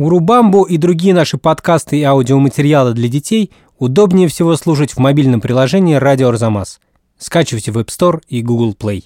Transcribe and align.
Урубамбу 0.00 0.62
и 0.62 0.78
другие 0.78 1.12
наши 1.12 1.36
подкасты 1.36 1.98
и 1.98 2.02
аудиоматериалы 2.04 2.94
для 2.94 3.06
детей 3.06 3.52
удобнее 3.78 4.28
всего 4.28 4.56
слушать 4.56 4.92
в 4.92 4.98
мобильном 4.98 5.42
приложении 5.42 5.94
«Радио 5.96 6.30
Арзамас». 6.30 6.80
Скачивайте 7.18 7.70
в 7.70 7.76
App 7.76 7.88
Store 7.88 8.22
и 8.26 8.40
Google 8.40 8.72
Play. 8.72 9.04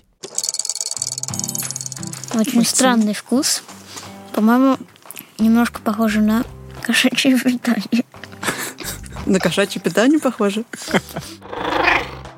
Очень 2.33 2.65
странный 2.65 3.13
вкус. 3.13 3.65
По-моему, 4.37 4.77
немножко 5.41 5.81
похоже 5.81 6.21
на 6.21 6.45
кошачье 6.81 7.37
питание. 7.41 8.05
На 9.27 9.41
кошачье 9.41 9.83
питание 9.83 10.21
похоже. 10.21 10.63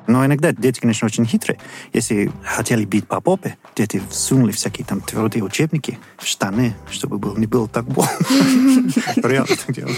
Но 0.07 0.25
иногда 0.25 0.53
дети, 0.53 0.79
конечно, 0.79 1.05
очень 1.05 1.25
хитрые. 1.25 1.59
Если 1.93 2.31
хотели 2.43 2.85
бить 2.85 3.07
по 3.07 3.21
попе, 3.21 3.57
дети 3.75 4.01
всунули 4.09 4.51
всякие 4.51 4.85
там 4.85 5.01
твердые 5.01 5.43
учебники 5.43 5.99
в 6.17 6.25
штаны, 6.25 6.73
чтобы 6.89 7.17
был, 7.17 7.35
не 7.35 7.45
было 7.45 7.67
так 7.67 7.85
больно. 7.85 8.09
Реально 9.17 9.47
так 9.47 9.75
делают. 9.75 9.97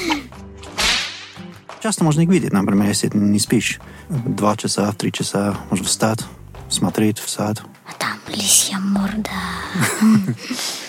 Часто 1.82 2.04
можно 2.04 2.21
их 2.21 2.30
видеть, 2.30 2.52
например, 2.52 2.88
если 2.88 3.07
ты 3.07 3.18
не 3.18 3.39
спишь. 3.39 3.80
Два 4.10 4.57
часа, 4.57 4.92
три 4.93 5.14
часа, 5.14 5.56
можно 5.69 5.86
встать, 5.86 6.19
смотреть 6.69 7.19
в 7.19 7.30
сад. 7.30 7.61
А 7.88 7.94
там 7.97 8.18
лисья 8.28 8.80
морда. 8.80 9.30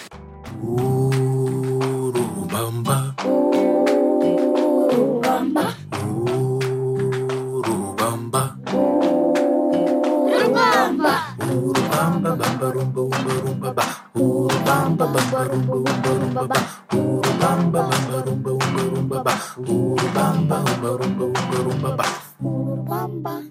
Урубамба, 12.10 12.36
бамба, 12.36 12.72
румба, 12.72 13.00
умба, 13.00 13.32
румба, 13.40 13.72
ба. 13.72 13.84
Урубамба, 14.14 15.06
бамба, 15.06 15.44
румба, 15.44 15.74
умба, 15.76 16.10
румба, 16.20 16.44
ба. 16.44 16.56
Урубамба, 16.92 17.82
бамба, 17.82 18.24
румба, 18.26 18.50
умба, 18.50 18.82
румба, 18.90 19.22
ба. 19.22 19.32
Урубамба, 19.56 20.56
умба, 20.56 20.98
румба, 20.98 21.24
умба, 21.24 21.56
румба, 21.62 21.96
ба. 21.96 23.42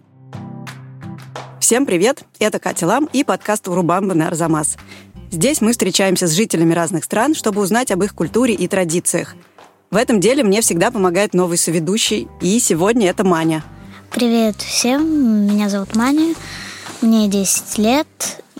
Всем 1.62 1.86
привет! 1.86 2.24
Это 2.40 2.60
Катя 2.60 2.86
Лам 2.86 3.08
и 3.14 3.24
подкаст 3.24 3.70
«Урубамба 3.70 4.14
на 4.14 4.28
Арзамас». 4.28 4.76
Здесь 5.32 5.62
мы 5.62 5.72
встречаемся 5.72 6.28
с 6.28 6.32
жителями 6.32 6.74
разных 6.74 7.06
стран, 7.06 7.36
чтобы 7.36 7.62
узнать 7.62 7.92
об 7.92 8.04
их 8.04 8.14
культуре 8.14 8.56
и 8.56 8.68
традициях. 8.68 9.36
В 9.90 9.96
этом 9.96 10.20
деле 10.20 10.44
мне 10.44 10.60
всегда 10.60 10.92
помогает 10.92 11.34
новый 11.34 11.58
соведущий, 11.58 12.28
и 12.42 12.60
сегодня 12.60 13.10
это 13.10 13.24
Маня. 13.24 13.64
Привет 14.12 14.58
всем, 14.58 15.48
меня 15.48 15.70
зовут 15.70 15.96
Маня, 15.96 16.36
мне 17.02 17.30
10 17.30 17.78
лет, 17.78 18.08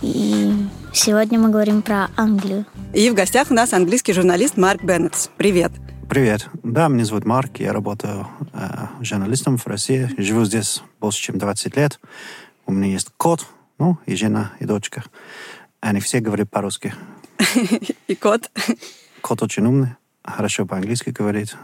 и 0.02 0.52
сегодня 0.92 1.38
мы 1.38 1.50
говорим 1.50 1.82
про 1.82 2.08
Англию. 2.16 2.66
И 2.92 3.10
в 3.10 3.14
гостях 3.14 3.50
у 3.50 3.54
нас 3.54 3.72
английский 3.72 4.12
журналист 4.12 4.56
Марк 4.56 4.82
Беннетс. 4.82 5.28
Привет! 5.36 5.72
Привет. 6.08 6.48
Да, 6.64 6.88
меня 6.88 7.04
зовут 7.04 7.24
Марк, 7.24 7.60
я 7.60 7.72
работаю 7.72 8.26
э, 8.52 8.86
журналистом 9.00 9.58
в 9.58 9.66
России, 9.68 10.10
живу 10.18 10.44
здесь 10.44 10.82
больше, 10.98 11.22
чем 11.22 11.38
20 11.38 11.76
лет. 11.76 12.00
У 12.66 12.72
меня 12.72 12.90
есть 12.90 13.10
кот, 13.16 13.46
ну, 13.78 13.96
и 14.06 14.16
жена, 14.16 14.52
и 14.58 14.64
дочка. 14.64 15.04
Они 15.80 16.00
все 16.00 16.18
говорят 16.18 16.50
по-русски. 16.50 16.94
И 18.08 18.14
кот. 18.16 18.50
Кот 19.20 19.42
очень 19.42 19.64
умный, 19.64 19.94
хорошо 20.24 20.66
по-английски 20.66 21.10
говорит, 21.10 21.56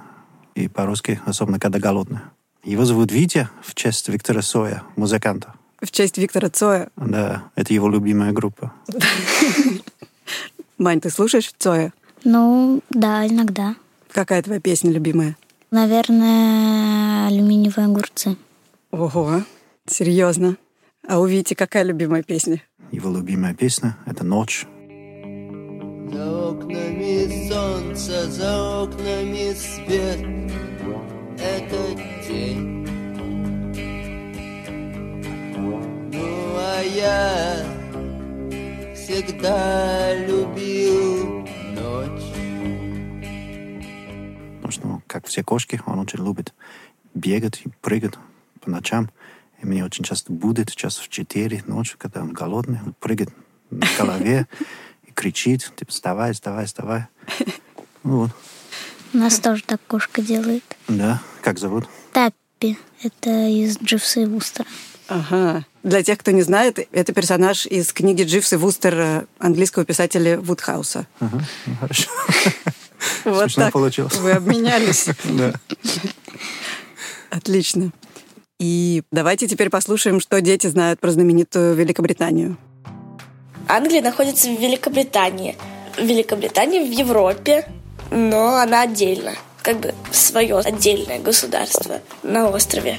и 0.55 0.69
по-русски, 0.69 1.21
особенно 1.27 1.59
когда 1.59 1.79
голодный. 1.79 2.21
Его 2.65 2.85
зовут 2.85 3.13
Витя 3.13 3.49
в 3.63 3.75
честь 3.75 4.09
Виктора 4.09 4.43
Соя, 4.43 4.85
музыканта. 4.97 5.55
В 5.81 5.91
честь 5.91 6.19
Виктора 6.19 6.49
Цоя. 6.49 6.89
Да, 6.97 7.51
это 7.55 7.75
его 7.75 7.89
любимая 7.89 8.33
группа. 8.33 8.73
Мань, 10.79 11.01
ты 11.01 11.11
слушаешь 11.11 11.53
Цоя? 11.59 11.93
Ну, 12.25 12.83
да, 12.91 13.27
иногда. 13.27 13.77
Какая 14.11 14.43
твоя 14.43 14.61
песня 14.61 14.91
любимая? 14.91 15.37
Наверное, 15.71 17.27
алюминиевые 17.29 17.87
огурцы. 17.87 18.37
Ого, 18.91 19.43
серьезно. 19.87 20.57
А 21.07 21.21
у 21.21 21.27
Вити 21.27 21.55
какая 21.55 21.83
любимая 21.83 22.23
песня? 22.23 22.63
Его 22.91 23.15
любимая 23.15 23.55
песня— 23.55 23.97
это 24.07 24.25
«Ночь». 24.25 24.67
За 26.13 26.49
окнами 26.51 27.49
солнце, 27.49 28.31
за 28.31 28.83
окнами 28.83 29.55
свет. 29.55 30.46
Я 36.97 37.63
всегда 38.95 40.15
любил 40.15 41.41
ночь. 41.75 42.23
Потому 44.57 44.73
что, 44.73 44.87
ну, 44.87 45.03
как 45.07 45.27
все 45.27 45.45
кошки, 45.45 45.81
он 45.85 45.99
очень 45.99 46.25
любит 46.25 46.55
бегать 47.15 47.61
и 47.65 47.69
прыгать 47.83 48.15
по 48.61 48.71
ночам. 48.71 49.11
И 49.63 49.67
меня 49.67 49.85
очень 49.85 50.05
часто 50.05 50.33
будет, 50.33 50.75
час 50.75 50.97
в 50.97 51.09
4 51.09 51.65
ночи, 51.67 51.97
когда 51.99 52.23
он 52.23 52.33
голодный, 52.33 52.79
он 52.85 52.95
прыгает 52.99 53.31
на 53.71 53.87
голове 53.99 54.47
и 55.07 55.13
кричит, 55.13 55.71
типа, 55.77 55.93
вставай, 55.93 56.33
вставай, 56.33 56.65
вставай. 56.67 57.07
Ну 58.05 58.19
вот, 58.19 58.31
У 59.13 59.19
нас 59.19 59.39
тоже 59.39 59.63
так 59.65 59.81
кошка 59.87 60.23
делает. 60.23 60.65
да. 60.89 61.21
Как 61.43 61.59
зовут? 61.59 61.89
Таппи. 62.13 62.79
Это 63.03 63.49
из 63.49 63.79
Дживса 63.81 64.21
и 64.21 64.27
Вустера. 64.27 64.67
Ага. 65.09 65.65
Для 65.83 66.03
тех, 66.03 66.19
кто 66.19 66.33
не 66.33 66.43
знает, 66.43 66.79
это 66.93 67.13
персонаж 67.13 67.67
из 67.67 67.93
книги 67.93 68.23
Дживс 68.23 68.53
и 68.53 68.57
Вустер 68.57 69.27
английского 69.39 69.85
писателя 69.85 70.39
Вудхауса. 70.41 71.07
Ага, 71.21 71.45
ну, 71.67 71.75
хорошо. 71.81 72.11
Вот 73.25 73.43
Смешно 73.45 73.65
так 73.65 73.73
получилось. 73.75 74.15
вы 74.17 74.33
обменялись. 74.33 75.07
Да. 75.25 75.53
Отлично. 77.31 77.93
И 78.59 79.03
давайте 79.13 79.47
теперь 79.47 79.69
послушаем, 79.69 80.19
что 80.19 80.41
дети 80.41 80.67
знают 80.67 80.99
про 80.99 81.11
знаменитую 81.11 81.75
Великобританию. 81.75 82.57
Англия 83.69 84.01
находится 84.01 84.49
в 84.49 84.59
Великобритании. 84.61 85.57
Великобритания 85.99 86.81
в 86.81 86.91
Европе, 86.91 87.69
но 88.11 88.57
она 88.57 88.83
отдельно. 88.83 89.33
Как 89.63 89.79
бы 89.81 89.95
свое 90.11 90.59
отдельное 90.59 91.19
государство 91.19 92.01
на 92.23 92.49
острове. 92.49 92.99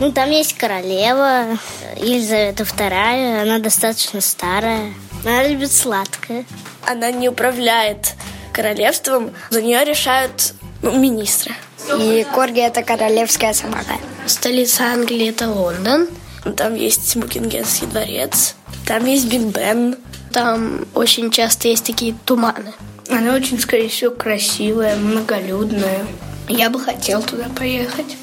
Ну, 0.00 0.10
там 0.10 0.30
есть 0.30 0.54
королева 0.54 1.58
Елизавета 1.96 2.64
II. 2.64 3.42
Она 3.42 3.58
достаточно 3.58 4.20
старая. 4.20 4.92
Она 5.24 5.46
любит 5.46 5.70
сладкое. 5.70 6.44
Она 6.86 7.10
не 7.12 7.28
управляет 7.28 8.14
королевством, 8.52 9.32
за 9.50 9.62
нее 9.62 9.84
решают 9.84 10.54
ну, 10.82 10.98
министры. 10.98 11.54
И 11.98 12.26
Корги– 12.34 12.60
это 12.60 12.82
королевская 12.82 13.52
собака. 13.52 13.94
Столица 14.26 14.84
Англии 14.84 15.28
это 15.28 15.48
Лондон. 15.48 16.08
Там 16.56 16.74
есть 16.74 17.16
Букингемский 17.16 17.86
дворец. 17.86 18.54
Там 18.86 19.06
есть 19.06 19.26
Биг 19.28 19.42
Бен. 19.54 19.96
Там 20.32 20.86
очень 20.94 21.30
часто 21.30 21.68
есть 21.68 21.84
такие 21.84 22.14
туманы. 22.24 22.72
Она 23.10 23.34
очень, 23.34 23.60
скорее 23.60 23.88
всего, 23.88 24.14
красивая, 24.14 24.96
многолюдная. 24.96 26.04
Я 26.48 26.70
бы 26.70 26.80
хотел 26.80 27.22
туда 27.22 27.44
поехать. 27.56 28.16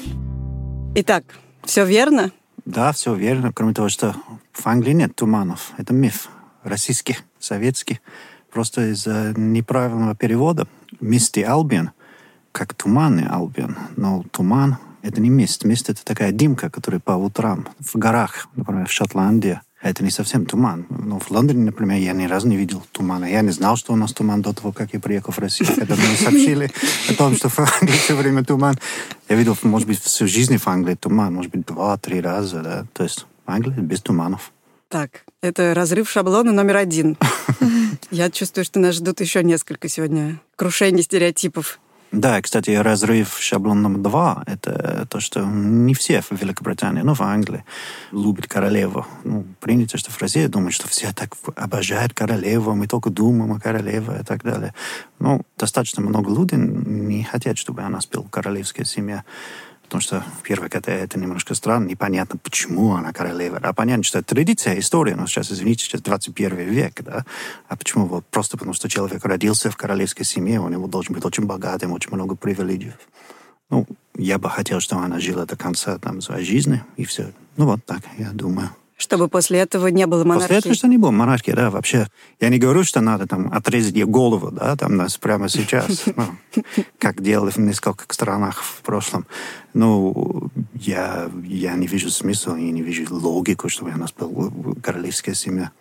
Итак, 0.94 1.24
все 1.64 1.84
верно? 1.84 2.32
Да, 2.64 2.92
все 2.92 3.14
верно. 3.14 3.52
Кроме 3.52 3.74
того, 3.74 3.88
что 3.88 4.14
в 4.52 4.66
Англии 4.66 4.92
нет 4.92 5.14
туманов. 5.16 5.72
Это 5.78 5.92
миф. 5.92 6.28
Российский, 6.62 7.18
советский. 7.38 8.00
Просто 8.50 8.92
из-за 8.92 9.32
неправильного 9.36 10.14
перевода. 10.14 10.68
Мисти 11.00 11.40
Албион, 11.40 11.90
как 12.52 12.74
туманный 12.74 13.26
Албион. 13.26 13.76
Но 13.96 14.24
туман— 14.30 14.76
это 15.02 15.20
не 15.20 15.30
мист. 15.30 15.64
Мист— 15.64 15.88
это 15.90 16.04
такая 16.04 16.32
дымка, 16.32 16.70
которая 16.70 17.00
по 17.00 17.12
утрам 17.12 17.68
в 17.80 17.96
горах, 17.96 18.48
например, 18.54 18.86
в 18.86 18.92
Шотландии. 18.92 19.60
Это 19.82 20.04
не 20.04 20.10
совсем 20.10 20.46
туман. 20.46 20.86
Но 20.88 21.18
в 21.18 21.30
Лондоне, 21.32 21.64
например, 21.64 21.98
я 21.98 22.12
ни 22.12 22.26
разу 22.26 22.46
не 22.46 22.56
видел 22.56 22.84
тумана. 22.92 23.24
Я 23.24 23.42
не 23.42 23.50
знал, 23.50 23.76
что 23.76 23.92
у 23.92 23.96
нас 23.96 24.12
туман 24.12 24.40
до 24.40 24.52
того, 24.52 24.72
как 24.72 24.94
я 24.94 25.00
приехал 25.00 25.32
в 25.32 25.38
Россию. 25.40 25.70
Когда 25.74 25.96
мне 25.96 26.16
сообщили 26.16 26.70
о 27.08 27.14
том, 27.14 27.34
что 27.34 27.48
в 27.48 27.58
Англии 27.58 27.98
все 27.98 28.14
время 28.14 28.44
туман. 28.44 28.78
Я 29.28 29.34
видел, 29.34 29.58
может 29.62 29.88
быть, 29.88 30.00
всю 30.00 30.28
жизнь 30.28 30.56
в 30.56 30.68
Англии 30.68 30.94
туман. 30.94 31.34
Может 31.34 31.50
быть, 31.50 31.66
два-три 31.66 32.20
раза. 32.20 32.60
Да? 32.62 32.86
То 32.92 33.02
есть 33.02 33.26
в 33.44 33.50
Англии 33.50 33.80
без 33.80 34.00
туманов. 34.00 34.52
Так, 34.88 35.24
это 35.40 35.74
разрыв 35.74 36.08
шаблона 36.08 36.52
номер 36.52 36.76
один. 36.76 37.16
Я 38.10 38.30
чувствую, 38.30 38.64
что 38.64 38.78
нас 38.78 38.94
ждут 38.94 39.20
еще 39.20 39.42
несколько 39.42 39.88
сегодня 39.88 40.38
крушений 40.54 41.02
стереотипов. 41.02 41.80
Да, 42.12 42.42
кстати, 42.42 42.70
разрыв 42.70 43.38
шаблон 43.40 43.80
номер 43.80 43.98
два– 44.00 44.44
это 44.46 45.06
то, 45.08 45.18
что 45.18 45.46
не 45.46 45.94
все 45.94 46.20
в 46.20 46.30
Великобритании, 46.30 47.00
ну, 47.00 47.14
в 47.14 47.22
Англии 47.22 47.64
любят 48.12 48.46
королеву. 48.46 49.06
Ну, 49.24 49.46
принято, 49.60 49.96
что 49.96 50.10
в 50.10 50.20
России 50.20 50.46
думают, 50.46 50.74
что 50.74 50.88
все 50.88 51.14
так 51.14 51.34
обожают 51.56 52.12
королеву, 52.12 52.74
мы 52.74 52.86
только 52.86 53.08
думаем 53.08 53.52
о 53.52 53.58
королеве 53.58 54.18
и 54.20 54.24
так 54.24 54.42
далее. 54.42 54.74
Ну, 55.20 55.40
достаточно 55.56 56.02
много 56.02 56.30
людей 56.30 56.58
не 56.58 57.24
хотят, 57.24 57.56
чтобы 57.56 57.80
она 57.80 58.02
спела 58.02 58.26
королевская 58.30 58.84
семья. 58.84 59.24
Потому 59.92 60.00
что, 60.00 60.24
во-первых, 60.38 60.74
это, 60.74 60.90
это 60.90 61.18
немножко 61.18 61.54
странно, 61.54 61.86
непонятно, 61.86 62.38
почему 62.42 62.94
она 62.94 63.12
королева. 63.12 63.60
А 63.62 63.74
понятно, 63.74 64.02
что 64.04 64.20
это 64.20 64.34
традиция, 64.34 64.78
история, 64.78 65.16
но 65.16 65.26
сейчас, 65.26 65.52
извините, 65.52 65.84
сейчас 65.84 66.00
21 66.00 66.56
век, 66.56 67.02
да, 67.02 67.26
а 67.68 67.76
почему? 67.76 68.06
Вот 68.06 68.24
просто 68.24 68.56
потому, 68.56 68.72
что 68.72 68.88
человек 68.88 69.22
родился 69.22 69.70
в 69.70 69.76
королевской 69.76 70.24
семье, 70.24 70.60
у 70.60 70.68
него 70.70 70.86
должен 70.86 71.14
быть 71.14 71.26
очень 71.26 71.44
богатым, 71.44 71.92
очень 71.92 72.10
много 72.10 72.36
привилегий. 72.36 72.92
Ну, 73.68 73.86
я 74.16 74.38
бы 74.38 74.48
хотел, 74.48 74.80
чтобы 74.80 75.02
она 75.02 75.20
жила 75.20 75.44
до 75.44 75.56
конца 75.56 75.98
там, 75.98 76.22
своей 76.22 76.46
жизни, 76.46 76.82
и 76.96 77.04
все. 77.04 77.30
Ну, 77.58 77.66
вот 77.66 77.84
так, 77.84 78.00
я 78.16 78.30
думаю. 78.30 78.70
Чтобы 79.02 79.26
после 79.26 79.58
этого 79.58 79.88
не 79.88 80.06
было 80.06 80.22
монархии. 80.22 80.46
После 80.46 80.58
этого, 80.58 80.74
что 80.76 80.86
не 80.86 80.96
было 80.96 81.10
монархии, 81.10 81.50
да, 81.50 81.70
вообще. 81.70 82.06
Я 82.38 82.50
не 82.50 82.58
говорю, 82.58 82.84
что 82.84 83.00
надо 83.00 83.26
там 83.26 83.52
отрезать 83.52 83.96
ей 83.96 84.04
голову, 84.04 84.52
да, 84.52 84.76
там 84.76 84.96
нас 84.96 85.16
прямо 85.18 85.48
сейчас, 85.48 86.04
ну, 86.16 86.24
как 87.00 87.20
делали 87.20 87.50
в 87.50 87.56
нескольких 87.56 88.06
странах 88.10 88.62
в 88.62 88.80
прошлом. 88.82 89.26
Ну, 89.74 90.50
я, 90.74 91.28
я 91.42 91.74
не 91.74 91.88
вижу 91.88 92.10
смысла, 92.10 92.54
я 92.54 92.70
не 92.70 92.80
вижу 92.80 93.12
логику, 93.12 93.68
чтобы 93.68 93.90
у 93.90 93.98
нас 93.98 94.12
была 94.12 94.52
королевская 94.80 95.34
семья. 95.34 95.72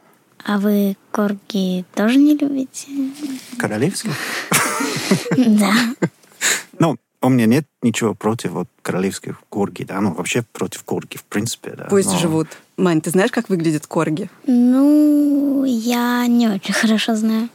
А 0.43 0.57
вы 0.57 0.97
корги 1.11 1.85
тоже 1.93 2.17
не 2.17 2.35
любите? 2.35 2.87
Королевская? 3.59 4.13
Да. 5.37 5.73
У 7.23 7.29
меня 7.29 7.45
нет 7.45 7.65
ничего 7.83 8.15
против 8.15 8.51
вот, 8.51 8.67
королевских 8.81 9.41
корги, 9.49 9.83
да, 9.83 10.01
ну, 10.01 10.11
вообще 10.13 10.43
против 10.53 10.83
корги, 10.83 11.17
в 11.17 11.23
принципе, 11.23 11.73
да. 11.77 11.85
Пусть 11.89 12.11
но- 12.11 12.17
живут. 12.17 12.47
Мань, 12.77 12.99
ты 12.99 13.11
знаешь, 13.11 13.31
как 13.31 13.49
выглядят 13.49 13.85
корги? 13.85 14.29
Ну, 14.47 15.63
я 15.65 16.25
не 16.25 16.47
очень 16.47 16.73
хорошо 16.73 17.15
знаю. 17.15 17.49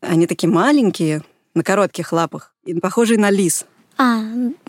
Они 0.00 0.26
такие 0.26 0.48
маленькие, 0.50 1.22
на 1.54 1.62
коротких 1.62 2.12
лапах, 2.12 2.54
и 2.64 2.72
похожие 2.74 3.18
на 3.18 3.30
лис. 3.30 3.66
А, 3.98 4.22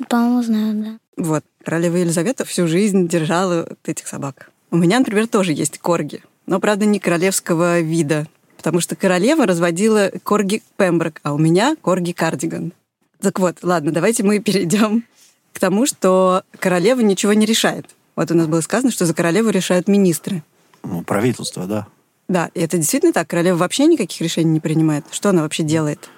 по-моему, 0.10 0.44
знаю, 0.44 0.74
да. 0.84 0.98
Вот, 1.16 1.46
королева 1.64 1.96
Елизавета 1.96 2.44
всю 2.44 2.68
жизнь 2.68 3.08
держала 3.08 3.66
вот 3.70 3.80
этих 3.86 4.08
собак. 4.08 4.50
У 4.72 4.78
меня, 4.78 5.00
например, 5.00 5.28
тоже 5.28 5.54
есть 5.54 5.78
корги, 5.80 6.22
но, 6.48 6.60
правда, 6.60 6.86
не 6.86 7.00
королевского 7.00 7.80
вида, 7.80 8.28
потому 8.58 8.82
что 8.82 8.96
королева 8.96 9.46
разводила 9.46 10.12
корги 10.24 10.64
Пемброк, 10.78 11.22
а 11.24 11.34
у 11.34 11.38
меня 11.38 11.76
корги 11.82 12.12
Кардиган. 12.12 12.74
Так 13.24 13.40
вот, 13.40 13.60
ладно, 13.64 13.92
давайте 13.92 14.22
мы 14.24 14.40
перейдем 14.44 15.06
к 15.54 15.60
тому, 15.60 15.86
что 15.86 16.44
королева 16.60 17.00
ничего 17.00 17.34
не 17.34 17.46
решает. 17.46 17.96
Вот 18.16 18.30
у 18.30 18.36
нас 18.36 18.48
было 18.48 18.62
сказано, 18.62 18.92
что 18.92 19.06
за 19.06 19.14
королеву 19.14 19.50
решают 19.50 19.88
министры. 19.88 20.44
Ну, 20.84 21.04
правительство, 21.04 21.66
да. 21.66 21.88
Да, 22.28 22.50
и 22.54 22.60
это 22.60 22.78
действительно 22.78 23.14
так. 23.14 23.28
Королева 23.28 23.58
вообще 23.58 23.86
никаких 23.86 24.20
решений 24.22 24.52
не 24.52 24.60
принимает. 24.60 25.06
Что 25.12 25.30
она 25.30 25.42
вообще 25.42 25.64
делает? 25.64 26.10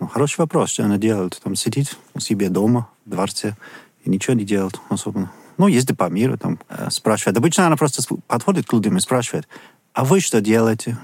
Ну, 0.00 0.08
хороший 0.08 0.38
вопрос, 0.40 0.70
что 0.70 0.84
она 0.84 0.96
делает. 0.96 1.38
Там 1.42 1.54
сидит 1.54 1.96
у 2.14 2.20
себя 2.20 2.48
дома, 2.48 2.88
в 3.04 3.10
дворце, 3.10 3.56
и 4.04 4.10
ничего 4.10 4.34
не 4.34 4.44
делает 4.44 4.80
особенно. 4.88 5.30
Ну, 5.58 5.68
ездит 5.68 5.96
по 5.96 6.08
миру, 6.08 6.36
там, 6.38 6.58
э, 6.68 6.90
спрашивает. 6.90 7.36
Обычно 7.36 7.66
она 7.66 7.76
просто 7.76 8.02
подходит 8.26 8.66
к 8.66 8.72
людям 8.72 8.96
и 8.96 9.00
спрашивает, 9.00 9.46
а 9.92 10.04
вы 10.04 10.20
что 10.20 10.40
делаете? 10.40 10.98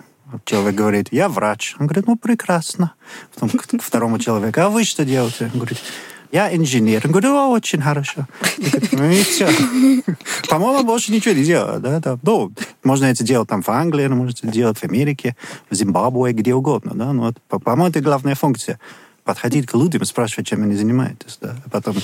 Человек 0.45 0.75
говорит, 0.75 1.09
я 1.11 1.29
врач. 1.29 1.77
Он 1.79 1.87
говорит, 1.87 2.07
ну, 2.07 2.17
прекрасно. 2.17 2.95
Потом 3.35 3.51
к 3.51 3.83
второму 3.83 4.19
человеку, 4.19 4.61
а 4.61 4.69
вы 4.69 4.85
что 4.85 5.05
делаете? 5.05 5.51
Он 5.53 5.61
говорит, 5.61 5.79
я 6.33 6.55
инженер. 6.55 7.03
Он 7.05 7.11
говорит, 7.11 7.31
о, 7.31 7.49
очень 7.49 7.81
хорошо. 7.81 8.27
Говорит, 8.57 8.93
Ну 8.93 9.11
и 9.11 9.23
все. 9.23 9.49
По-моему, 10.49 10.85
больше 10.85 11.13
ничего 11.13 11.35
не 11.35 11.45
делает. 11.45 11.83
Да? 11.83 12.01
Там, 12.01 12.21
ну, 12.23 12.53
можно 12.85 13.07
это 13.07 13.25
делать 13.25 13.49
там 13.49 13.63
в 13.63 13.69
Англии, 13.69 14.07
можно 14.07 14.31
это 14.31 14.47
делать 14.47 14.79
в 14.79 14.85
Америке, 14.85 15.37
в 15.71 15.75
Зимбабве, 15.75 16.33
где 16.33 16.55
угодно. 16.55 16.93
Да? 16.95 17.13
Но 17.13 17.33
по- 17.49 17.59
по-моему, 17.59 17.91
это 17.91 18.01
главная 18.01 18.37
функция. 18.37 18.79
Подходить 19.25 19.67
к 19.67 19.75
людям 19.75 20.05
спрашивать, 20.05 20.47
чем 20.47 20.63
они 20.63 20.75
занимаетесь. 20.75 21.39
Да? 21.41 21.57
А 21.67 21.71
потом 21.71 21.97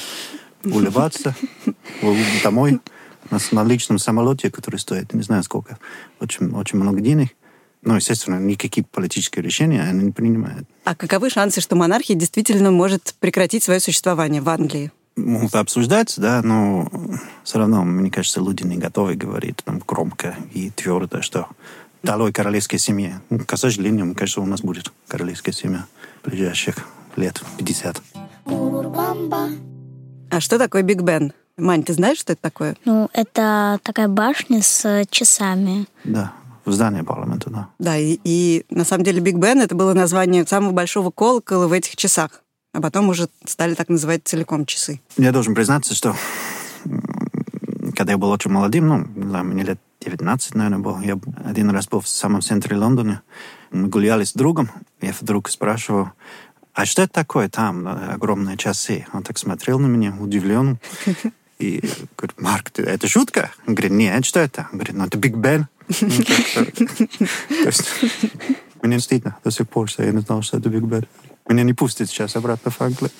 улыбаться 0.65 1.35
домой 2.43 2.81
на, 3.31 3.39
на 3.53 3.65
личном 3.65 3.99
самолете, 3.99 4.51
который 4.51 4.79
стоит, 4.81 5.13
не 5.15 5.23
знаю 5.23 5.43
сколько, 5.43 5.79
очень, 6.21 6.53
очень 6.53 6.79
много 6.79 7.01
денег. 7.01 7.35
Ну, 7.87 7.95
естественно, 7.95 8.41
никакие 8.41 8.85
политические 8.85 9.45
решения 9.45 9.81
они 9.81 10.07
не 10.07 10.11
принимают. 10.11 10.69
А 10.83 10.97
каковы 10.97 11.31
шансы, 11.31 11.61
что 11.61 11.77
монархия 11.77 12.17
действительно 12.17 12.73
может 12.73 13.15
прекратить 13.21 13.63
свое 13.63 13.79
существование 13.79 14.43
в 14.43 14.49
Англии? 14.49 14.91
Могут 15.15 15.55
обсуждать, 15.55 16.13
да, 16.17 16.43
но 16.43 16.91
все 17.45 17.59
равно, 17.59 17.85
мне 17.85 18.11
кажется, 18.11 18.41
люди 18.41 18.65
не 18.65 18.77
готовы 18.77 19.15
говорить 19.15 19.59
там, 19.65 19.81
громко 19.87 20.35
и 20.53 20.71
твердо, 20.71 21.23
что 21.23 21.47
долой 22.03 22.33
королевской 22.33 22.81
семье. 22.81 23.21
Ну, 23.31 23.39
к 23.45 23.57
сожалению, 23.57 24.07
мне 24.07 24.17
кажется, 24.17 24.41
у 24.41 24.47
нас 24.47 24.63
будет 24.63 24.93
королевская 25.07 25.55
семья 25.55 25.87
в 26.25 26.29
ближайших 26.29 26.89
лет 27.15 27.41
50. 27.57 28.03
А 30.31 30.41
что 30.41 30.59
такое 30.59 30.83
Биг 30.83 31.03
Бен? 31.03 31.33
Мань, 31.57 31.85
ты 31.85 31.93
знаешь, 31.93 32.19
что 32.19 32.33
это 32.33 32.43
такое? 32.43 32.77
Ну, 32.85 33.09
это 33.13 33.79
такая 33.85 34.09
башня 34.09 34.61
с 34.61 35.05
часами. 35.09 35.87
Да, 36.03 36.33
в 36.67 36.73
здании 36.73 37.03
парламента, 37.03 37.49
да. 37.51 37.69
Да, 37.79 37.97
и, 37.97 38.19
и 38.25 38.67
на 38.71 38.85
самом 38.85 39.05
деле 39.05 39.21
Биг 39.21 39.37
Бен 39.37 39.61
это 39.61 39.75
было 39.75 39.95
название 39.95 40.47
самого 40.47 40.73
большого 40.73 41.11
колокола 41.11 41.69
в 41.69 41.73
этих 41.73 41.97
часах. 41.97 42.43
А 42.73 42.81
потом 42.83 43.09
уже 43.09 43.29
стали 43.47 43.75
так 43.75 43.89
называть 43.89 44.23
целиком 44.25 44.67
часы. 44.67 45.01
Я 45.17 45.33
должен 45.33 45.55
признаться, 45.55 45.95
что 45.95 46.15
когда 47.95 48.13
я 48.13 48.19
был 48.19 48.31
очень 48.31 48.51
молодым, 48.51 48.89
ну, 48.89 49.07
не 49.15 49.29
знаю, 49.29 49.45
мне 49.47 49.63
лет 49.63 49.79
19, 50.01 50.55
наверное, 50.55 50.79
был, 50.79 51.01
я 51.01 51.19
один 51.45 51.71
раз 51.71 51.89
был 51.89 52.01
в 52.01 52.09
самом 52.09 52.43
центре 52.43 52.77
Лондона, 52.77 53.23
мы 53.71 53.89
гуляли 53.89 54.25
с 54.25 54.35
другом, 54.35 54.71
я 55.01 55.15
вдруг 55.19 55.49
спрашивал, 55.49 56.11
а 56.75 56.85
что 56.85 57.03
это 57.03 57.13
такое 57.13 57.49
там, 57.49 57.89
огромные 57.89 58.59
часы? 58.59 59.07
Он 59.15 59.23
так 59.23 59.39
смотрел 59.39 59.79
на 59.79 59.87
меня, 59.87 60.15
удивлен, 60.21 60.79
и 61.59 61.81
говорит, 62.17 62.41
Марк, 62.41 62.71
ты- 62.71 62.83
это 62.83 63.09
шутка? 63.09 63.51
Он 63.67 63.75
говорит, 63.75 63.93
нет, 63.93 64.25
что 64.25 64.41
это? 64.41 64.69
Он 64.73 64.79
говорит, 64.79 64.97
ну, 64.97 65.05
это 65.07 65.19
Биг 65.19 65.35
Бен. 65.37 65.67
Ну, 66.01 66.09
То 66.09 67.67
есть, 67.67 67.85
мне 68.83 69.01
стыдно 69.01 69.37
до 69.45 69.51
сих 69.51 69.69
пор, 69.69 69.89
что 69.89 70.03
я 70.03 70.11
не 70.13 70.21
знал, 70.21 70.43
что 70.43 70.59
это 70.59 70.69
Биг 70.69 70.83
Бен. 70.83 71.07
Меня 71.49 71.63
не 71.63 71.75
пустят 71.75 72.09
сейчас 72.09 72.37
обратно 72.37 72.71
в 72.71 72.81
Англию. 72.81 73.11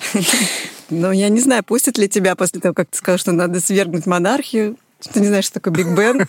Но 0.89 1.11
я 1.11 1.29
не 1.29 1.39
знаю, 1.39 1.63
пустят 1.63 1.97
ли 1.97 2.07
тебя 2.09 2.35
после 2.35 2.59
того, 2.59 2.73
как 2.73 2.89
ты 2.89 2.97
сказал, 2.97 3.17
что 3.17 3.31
надо 3.31 3.59
свергнуть 3.59 4.05
монархию, 4.05 4.77
что 5.01 5.13
ты 5.13 5.19
не 5.21 5.27
знаешь, 5.27 5.45
что 5.45 5.55
такое 5.55 5.73
Биг 5.73 5.87
Бен, 5.95 6.27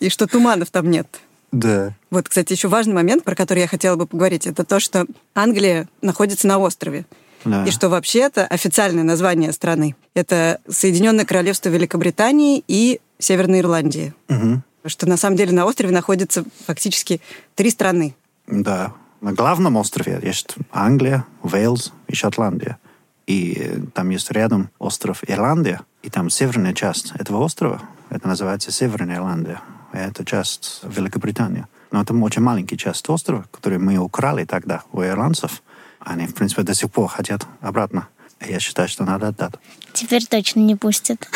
и 0.00 0.08
что 0.08 0.26
туманов 0.26 0.70
там 0.70 0.90
нет. 0.90 1.06
Да. 1.52 1.94
Вот, 2.10 2.28
кстати, 2.28 2.52
еще 2.52 2.68
важный 2.68 2.94
момент, 2.94 3.24
про 3.24 3.34
который 3.34 3.58
я 3.60 3.66
хотела 3.66 3.96
бы 3.96 4.06
поговорить, 4.06 4.46
это 4.46 4.64
то, 4.64 4.78
что 4.78 5.06
Англия 5.34 5.88
находится 6.00 6.46
на 6.46 6.58
острове. 6.58 7.06
Да. 7.44 7.64
И 7.64 7.70
что 7.70 7.88
вообще 7.88 8.20
это 8.20 8.46
официальное 8.46 9.04
название 9.04 9.52
страны. 9.52 9.96
Это 10.14 10.60
Соединенное 10.68 11.24
Королевство 11.24 11.68
Великобритании 11.70 12.62
и 12.66 13.00
Северной 13.18 13.60
Ирландии. 13.60 14.14
Мгм. 14.28 14.62
Что 14.86 15.08
на 15.08 15.16
самом 15.16 15.36
деле 15.36 15.52
на 15.52 15.66
острове 15.66 15.92
находятся 15.92 16.44
фактически 16.66 17.20
три 17.54 17.70
страны. 17.70 18.14
Да. 18.46 18.92
На 19.20 19.32
главном 19.32 19.76
острове 19.76 20.18
есть 20.22 20.54
Англия, 20.72 21.26
Уэльс 21.42 21.92
и 22.08 22.14
Шотландия. 22.14 22.78
И 23.26 23.78
там 23.94 24.10
есть 24.10 24.30
рядом 24.32 24.70
остров 24.78 25.22
Ирландия, 25.28 25.82
и 26.02 26.10
там 26.10 26.30
северная 26.30 26.72
часть 26.72 27.12
этого 27.14 27.44
острова, 27.44 27.80
это 28.08 28.26
называется 28.26 28.72
Северная 28.72 29.16
Ирландия. 29.16 29.60
Это 29.92 30.24
часть 30.24 30.80
Великобритании. 30.82 31.66
Но 31.90 32.02
это 32.02 32.14
очень 32.14 32.42
маленький 32.42 32.76
часть 32.76 33.08
острова, 33.08 33.44
который 33.50 33.78
мы 33.78 33.96
украли 33.98 34.44
тогда 34.44 34.82
у 34.92 35.02
ирландцев. 35.02 35.62
Они, 36.00 36.26
в 36.26 36.34
принципе, 36.34 36.62
до 36.62 36.74
сих 36.74 36.90
пор 36.90 37.08
хотят 37.08 37.46
обратно. 37.60 38.08
Я 38.40 38.58
считаю, 38.58 38.88
что 38.88 39.04
надо 39.04 39.28
отдать. 39.28 39.52
Теперь 39.92 40.24
точно 40.26 40.60
не 40.60 40.74
пустят. 40.76 41.28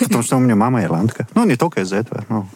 Потому 0.00 0.22
что 0.22 0.36
у 0.36 0.40
меня 0.40 0.54
мама 0.56 0.82
ирландка. 0.82 1.26
Ну, 1.34 1.44
не 1.44 1.56
только 1.56 1.80
из-за 1.80 1.96
этого. 1.96 2.24
но 2.28 2.48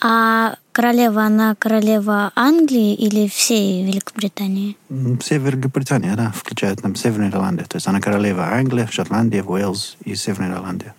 А 0.00 0.54
королева, 0.72 1.22
она 1.24 1.54
королева 1.56 2.32
Англии 2.34 2.94
или 2.94 3.28
всей 3.28 3.84
Великобритании? 3.84 4.76
М, 4.88 5.18
Все 5.18 5.38
Великобритания, 5.38 6.14
да, 6.16 6.32
включает 6.34 6.80
там 6.82 6.94
Северная 6.94 7.30
Ирландия. 7.30 7.64
То 7.64 7.76
есть 7.76 7.86
она 7.86 8.00
королева 8.00 8.46
Англии, 8.52 8.88
Шотландия, 8.90 9.42
Уэльс 9.42 9.96
и 10.04 10.14
Северная 10.14 10.52
Ирландия. 10.56 10.94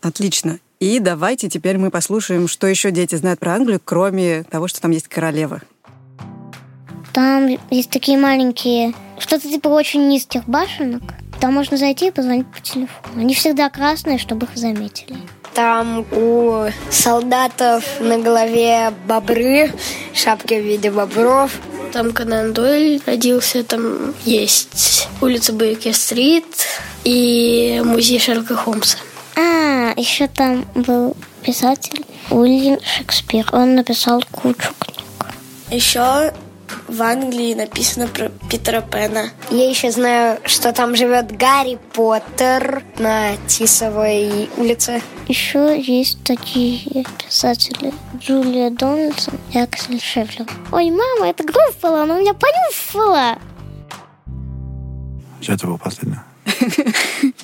Отлично. 0.00 0.58
И 0.80 1.00
давайте 1.00 1.48
теперь 1.48 1.76
мы 1.76 1.90
послушаем, 1.90 2.46
что 2.48 2.66
еще 2.66 2.90
дети 2.92 3.16
знают 3.16 3.40
про 3.40 3.54
Англию, 3.54 3.80
кроме 3.84 4.44
того, 4.44 4.68
что 4.68 4.80
там 4.80 4.92
есть 4.92 5.08
королева. 5.08 5.60
Там 7.18 7.58
есть 7.72 7.90
такие 7.90 8.16
маленькие, 8.16 8.94
что-то 9.18 9.50
типа 9.50 9.66
очень 9.66 10.06
низких 10.06 10.44
башенок. 10.44 11.02
Там 11.40 11.52
можно 11.52 11.76
зайти 11.76 12.06
и 12.06 12.10
позвонить 12.12 12.46
по 12.46 12.60
телефону. 12.60 13.20
Они 13.20 13.34
всегда 13.34 13.68
красные, 13.70 14.18
чтобы 14.18 14.46
их 14.46 14.56
заметили. 14.56 15.16
Там 15.52 16.06
у 16.12 16.66
солдатов 16.92 17.84
на 17.98 18.18
голове 18.18 18.92
бобры, 19.08 19.72
шапки 20.14 20.60
в 20.60 20.64
виде 20.64 20.92
бобров. 20.92 21.50
Там 21.92 22.12
Конан 22.12 22.52
Дойль 22.52 23.02
родился, 23.04 23.64
там 23.64 24.14
есть 24.24 25.08
улица 25.20 25.52
Бейкер-стрит 25.52 26.46
и 27.02 27.82
музей 27.84 28.20
Шерлока 28.20 28.54
Холмса. 28.54 28.98
А, 29.34 29.92
еще 29.96 30.28
там 30.28 30.66
был 30.76 31.16
писатель 31.42 32.06
Уильям 32.30 32.78
Шекспир. 32.80 33.48
Он 33.50 33.74
написал 33.74 34.22
кучу 34.30 34.72
книг. 34.78 35.02
Еще 35.72 36.32
в 36.88 37.02
Англии 37.02 37.54
написано 37.54 38.08
про 38.08 38.30
Питера 38.50 38.80
Пэна. 38.80 39.30
Я 39.50 39.68
еще 39.68 39.90
знаю, 39.90 40.40
что 40.44 40.72
там 40.72 40.96
живет 40.96 41.36
Гарри 41.36 41.78
Поттер 41.92 42.82
на 42.98 43.36
Тисовой 43.46 44.48
улице. 44.56 45.02
Еще 45.28 45.80
есть 45.80 46.24
такие 46.24 47.04
писатели. 47.18 47.92
Джулия 48.16 48.70
Дональдсон 48.70 49.34
и 49.52 49.58
Аксель 49.58 50.00
Шефлер. 50.00 50.46
Ой, 50.72 50.90
мама, 50.90 51.28
это 51.28 51.44
Груффало, 51.44 52.02
она 52.02 52.18
меня 52.18 52.34
понюфала. 52.34 53.38
Что 55.40 55.52
это 55.52 55.66
было 55.66 55.76
последнее? 55.76 56.22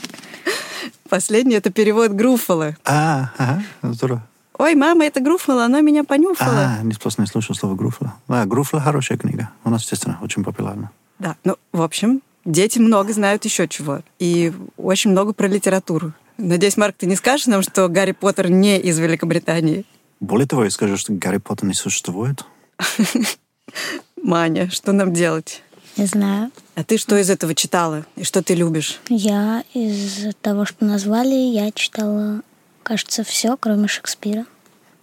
Последний— 1.09 1.55
это 1.57 1.71
перевод 1.71 2.11
Груффало. 2.11 2.77
А, 2.85 3.31
ага, 3.39 3.63
здорово. 3.83 4.27
Ой, 4.59 4.75
мама, 4.75 5.05
это 5.05 5.21
Груффало, 5.21 5.65
она 5.65 5.81
меня 5.81 6.05
понюфала. 6.05 6.79
А, 6.79 6.83
не 6.83 6.95
просто 6.95 7.23
не 7.23 7.27
слушал 7.27 7.55
слово 7.57 7.75
Груфла. 7.75 8.15
Да, 8.29 8.45
Груфла 8.45 8.81
хорошая 8.81 9.19
книга. 9.19 9.51
У 9.65 9.71
нас, 9.71 9.83
естественно, 9.83 10.19
очень 10.23 10.45
популярна. 10.45 10.91
Да, 11.19 11.37
ну, 11.45 11.57
в 11.73 11.83
общем, 11.83 12.23
дети 12.45 12.79
много 12.79 13.13
знают 13.13 13.45
еще 13.45 13.67
чего. 13.67 14.01
И 14.19 14.53
очень 14.77 15.11
много 15.11 15.33
про 15.33 15.49
литературу. 15.49 16.13
Надеюсь, 16.39 16.77
Марк, 16.77 16.97
ты 16.99 17.07
не 17.07 17.17
скажешь 17.17 17.47
нам, 17.47 17.63
что 17.63 17.89
Гарри 17.89 18.13
Поттер 18.13 18.51
не 18.51 18.79
из 18.79 18.99
Великобритании? 18.99 19.85
Более 20.21 20.47
того, 20.47 20.65
я 20.65 20.71
скажу, 20.71 20.97
что 20.97 21.13
Гарри 21.13 21.39
Поттер 21.39 21.67
не 21.67 21.75
существует. 21.75 22.45
Маня, 24.23 24.71
что 24.71 24.93
нам 24.93 25.13
делать? 25.13 25.63
Не 25.97 26.07
знаю. 26.07 26.51
А 26.75 26.83
ты 26.83 26.99
что 26.99 27.17
из 27.17 27.31
этого 27.31 27.55
читала? 27.55 28.05
И 28.17 28.25
что 28.25 28.43
ты 28.43 28.55
любишь? 28.55 29.01
Я 29.09 29.63
из 29.75 30.35
того, 30.41 30.65
что 30.65 30.85
назвали, 30.85 31.35
я 31.35 31.71
читала, 31.71 32.41
кажется, 32.85 33.25
все, 33.25 33.57
кроме 33.57 33.89
Шекспира. 33.89 34.47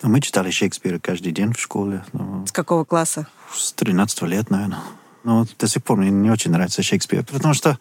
А 0.01 0.07
мы 0.07 0.21
читали 0.21 0.49
Шекспира 0.49 0.97
каждый 0.99 1.31
день 1.31 1.53
в 1.53 1.59
школе. 1.59 2.03
ну, 2.13 2.45
С 2.47 2.51
какого 2.51 2.85
класса? 2.85 3.27
с 3.53 3.73
13 3.73 4.21
лет, 4.23 4.49
наверное. 4.49 4.79
Но 5.23 5.39
вот 5.39 5.49
до 5.59 5.67
сих 5.67 5.83
пор 5.83 5.97
мне 5.97 6.09
не 6.09 6.31
очень 6.31 6.49
нравится 6.51 6.81
Шекспир, 6.81 7.23
потому 7.23 7.53
что 7.53 7.77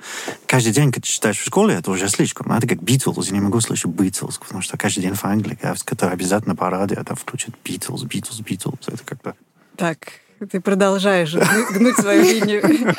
каждый 0.46 0.72
день, 0.72 0.92
когда 0.92 1.00
ты 1.00 1.08
читаешь 1.08 1.38
в 1.38 1.44
школе, 1.46 1.74
это 1.74 1.90
уже 1.90 2.08
слишком. 2.08 2.52
Это 2.52 2.66
как 2.66 2.82
Битлз, 2.82 3.28
я 3.28 3.32
не 3.32 3.40
могу 3.40 3.60
слышать 3.60 3.90
Битлз, 3.92 4.38
потому 4.38 4.60
что 4.60 4.76
каждый 4.76 5.00
день 5.00 5.14
в 5.14 5.24
Англии, 5.24 5.56
который 5.84 6.12
обязательно 6.12 6.54
по 6.54 6.68
радио, 6.68 7.02
там 7.02 7.16
включат 7.16 7.54
Битлз, 7.64 8.02
Битлз, 8.02 8.40
Битлз. 8.40 8.88
Это 8.88 9.04
как-то... 9.04 9.34
Так, 9.76 10.12
ты 10.46 10.60
продолжаешь 10.60 11.34
гнуть 11.34 11.96
свою 11.96 12.22
линию. 12.22 12.94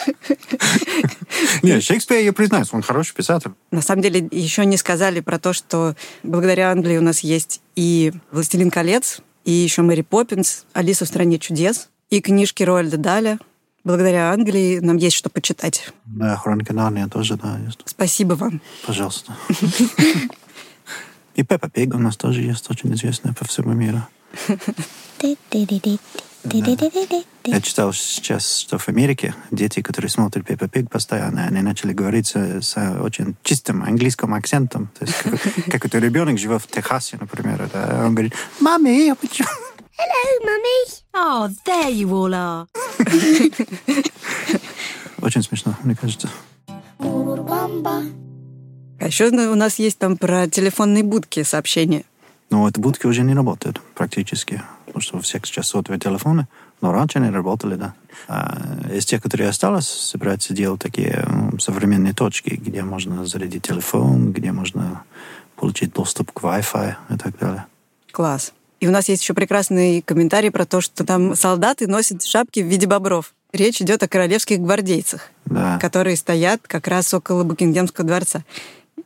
Не, 1.63 1.79
Шекспир, 1.81 2.19
я 2.19 2.33
признаюсь, 2.33 2.69
он 2.71 2.81
хороший 2.81 3.15
писатель. 3.15 3.51
На 3.71 3.81
самом 3.81 4.01
деле, 4.01 4.27
еще 4.31 4.65
не 4.65 4.77
сказали 4.77 5.19
про 5.21 5.39
то, 5.39 5.53
что 5.53 5.95
благодаря 6.23 6.71
Англии 6.71 6.97
у 6.97 7.01
нас 7.01 7.21
есть 7.21 7.61
и 7.75 8.13
«Властелин 8.31 8.69
колец», 8.69 9.21
и 9.43 9.51
еще 9.51 9.81
«Мэри 9.81 10.01
Поппинс», 10.01 10.65
«Алиса 10.73 11.05
в 11.05 11.07
стране 11.07 11.39
чудес», 11.39 11.89
и 12.09 12.21
книжки 12.21 12.63
Роальда 12.63 12.97
Даля. 12.97 13.39
Благодаря 13.83 14.31
Англии 14.31 14.77
нам 14.79 14.97
есть 14.97 15.15
что 15.15 15.29
почитать. 15.31 15.91
Да, 16.05 16.35
Хроника 16.37 16.73
Нарния 16.73 17.07
тоже, 17.07 17.35
да, 17.35 17.57
есть. 17.65 17.79
Спасибо 17.85 18.33
вам. 18.33 18.61
Пожалуйста. 18.85 19.35
И 21.33 21.43
Пеппа 21.43 21.69
Пиг 21.69 21.95
у 21.95 21.97
нас 21.97 22.17
тоже 22.17 22.41
есть, 22.41 22.69
очень 22.69 22.93
известная 22.93 23.33
по 23.33 23.45
всему 23.45 23.73
миру. 23.73 24.05
Я 26.43 27.61
читал 27.61 27.93
сейчас, 27.93 28.57
что 28.57 28.77
в 28.77 28.87
Америке 28.89 29.35
дети, 29.51 29.81
которые 29.81 30.09
смотрят 30.09 30.45
Пеппа 30.45 30.67
Пиг 30.67 30.89
постоянно, 30.89 31.45
они 31.45 31.61
начали 31.61 31.93
говорить 31.93 32.27
с, 32.27 32.61
с 32.61 32.77
очень 33.01 33.35
чистым 33.43 33.83
английским 33.83 34.33
акцентом. 34.33 34.89
То 34.97 35.05
есть 35.05 35.17
как, 35.17 35.41
как 35.71 35.85
это 35.85 35.99
ребенок 35.99 36.37
живет 36.39 36.61
в 36.61 36.67
Техасе, 36.67 37.17
например, 37.19 37.69
да, 37.71 38.03
он 38.05 38.15
говорит, 38.15 38.33
маме, 38.59 39.07
я 39.07 39.15
почему... 39.15 39.47
Oh, 41.13 41.49
there 41.65 41.91
you 41.91 42.09
all 42.09 42.33
are. 42.33 42.67
Очень 45.21 45.43
смешно, 45.43 45.75
мне 45.83 45.95
кажется. 45.95 46.29
А 49.01 49.07
еще 49.07 49.27
у 49.27 49.55
нас 49.55 49.79
есть 49.79 49.99
там 49.99 50.17
про 50.17 50.47
телефонные 50.47 51.03
будки 51.03 51.43
сообщения. 51.43 52.05
Но 52.51 52.67
эти 52.67 52.79
будки 52.79 53.07
уже 53.07 53.23
не 53.23 53.33
работают 53.33 53.81
практически, 53.95 54.61
потому 54.85 55.01
что 55.01 55.17
у 55.17 55.21
всех 55.21 55.45
сейчас 55.45 55.69
сотовые 55.69 55.99
телефоны, 55.99 56.47
но 56.81 56.91
раньше 56.91 57.17
они 57.19 57.29
работали, 57.29 57.75
да. 57.75 57.93
А 58.27 58.57
из 58.93 59.05
тех, 59.05 59.23
которые 59.23 59.49
осталось, 59.49 59.87
собираются 59.87 60.53
делать 60.53 60.81
такие 60.81 61.25
современные 61.59 62.13
точки, 62.13 62.49
где 62.55 62.83
можно 62.83 63.25
зарядить 63.25 63.63
телефон, 63.63 64.33
где 64.33 64.51
можно 64.51 65.03
получить 65.55 65.93
доступ 65.93 66.31
к 66.33 66.41
Wi-Fi 66.43 66.95
и 67.09 67.17
так 67.17 67.37
далее. 67.39 67.65
Класс. 68.11 68.51
И 68.81 68.87
у 68.87 68.91
нас 68.91 69.07
есть 69.07 69.21
еще 69.21 69.33
прекрасный 69.33 70.01
комментарий 70.01 70.51
про 70.51 70.65
то, 70.65 70.81
что 70.81 71.05
там 71.05 71.35
солдаты 71.35 71.87
носят 71.87 72.23
шапки 72.23 72.59
в 72.59 72.65
виде 72.67 72.85
бобров. 72.87 73.33
Речь 73.53 73.81
идет 73.81 74.03
о 74.03 74.07
королевских 74.07 74.59
гвардейцах, 74.59 75.29
Да. 75.45 75.77
которые 75.79 76.17
стоят 76.17 76.61
как 76.67 76.87
раз 76.87 77.13
около 77.13 77.43
Букингемского 77.43 78.05
дворца. 78.07 78.43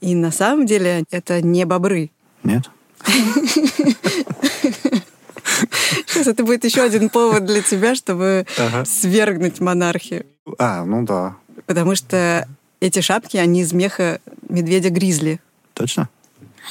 И 0.01 0.15
на 0.15 0.31
самом 0.31 0.65
деле 0.65 1.03
это 1.11 1.41
не 1.41 1.65
бобры. 1.65 2.09
Нет? 2.43 2.69
Сейчас 6.07 6.27
это 6.27 6.43
будет 6.43 6.65
еще 6.65 6.81
один 6.81 7.09
повод 7.09 7.45
для 7.45 7.61
тебя, 7.61 7.95
чтобы 7.95 8.45
свергнуть 8.85 9.59
монархию. 9.59 10.25
А, 10.57 10.83
ну 10.85 11.05
да. 11.05 11.35
Потому 11.65 11.95
что 11.95 12.47
эти 12.79 13.01
шапки, 13.01 13.37
они 13.37 13.61
из 13.61 13.73
меха 13.73 14.19
медведя-гризли. 14.49 15.39
Точно? 15.73 16.09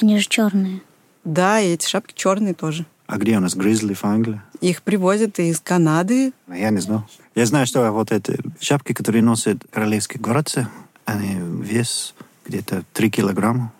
Они 0.01 0.19
же 0.19 0.27
черные. 0.27 0.81
Да, 1.23 1.59
и 1.59 1.73
эти 1.73 1.87
шапки 1.87 2.13
черные 2.15 2.53
тоже. 2.53 2.85
А 3.07 3.17
где 3.17 3.37
у 3.37 3.39
нас 3.39 3.55
гризли 3.55 3.93
в 3.93 4.03
Англии? 4.03 4.41
Их 4.61 4.81
привозят 4.81 5.39
из 5.39 5.59
Канады. 5.59 6.33
Я 6.47 6.71
не 6.71 6.79
знал. 6.79 7.07
Я 7.35 7.45
знаю, 7.45 7.67
что 7.67 7.91
вот 7.91 8.11
эти 8.11 8.37
шапки, 8.59 8.93
которые 8.93 9.21
носят 9.21 9.63
королевские 9.71 10.21
гвардейцы, 10.21 10.67
они 11.05 11.37
вес 11.61 12.15
где-то 12.45 12.83
3 12.93 13.11
килограмма. 13.11 13.71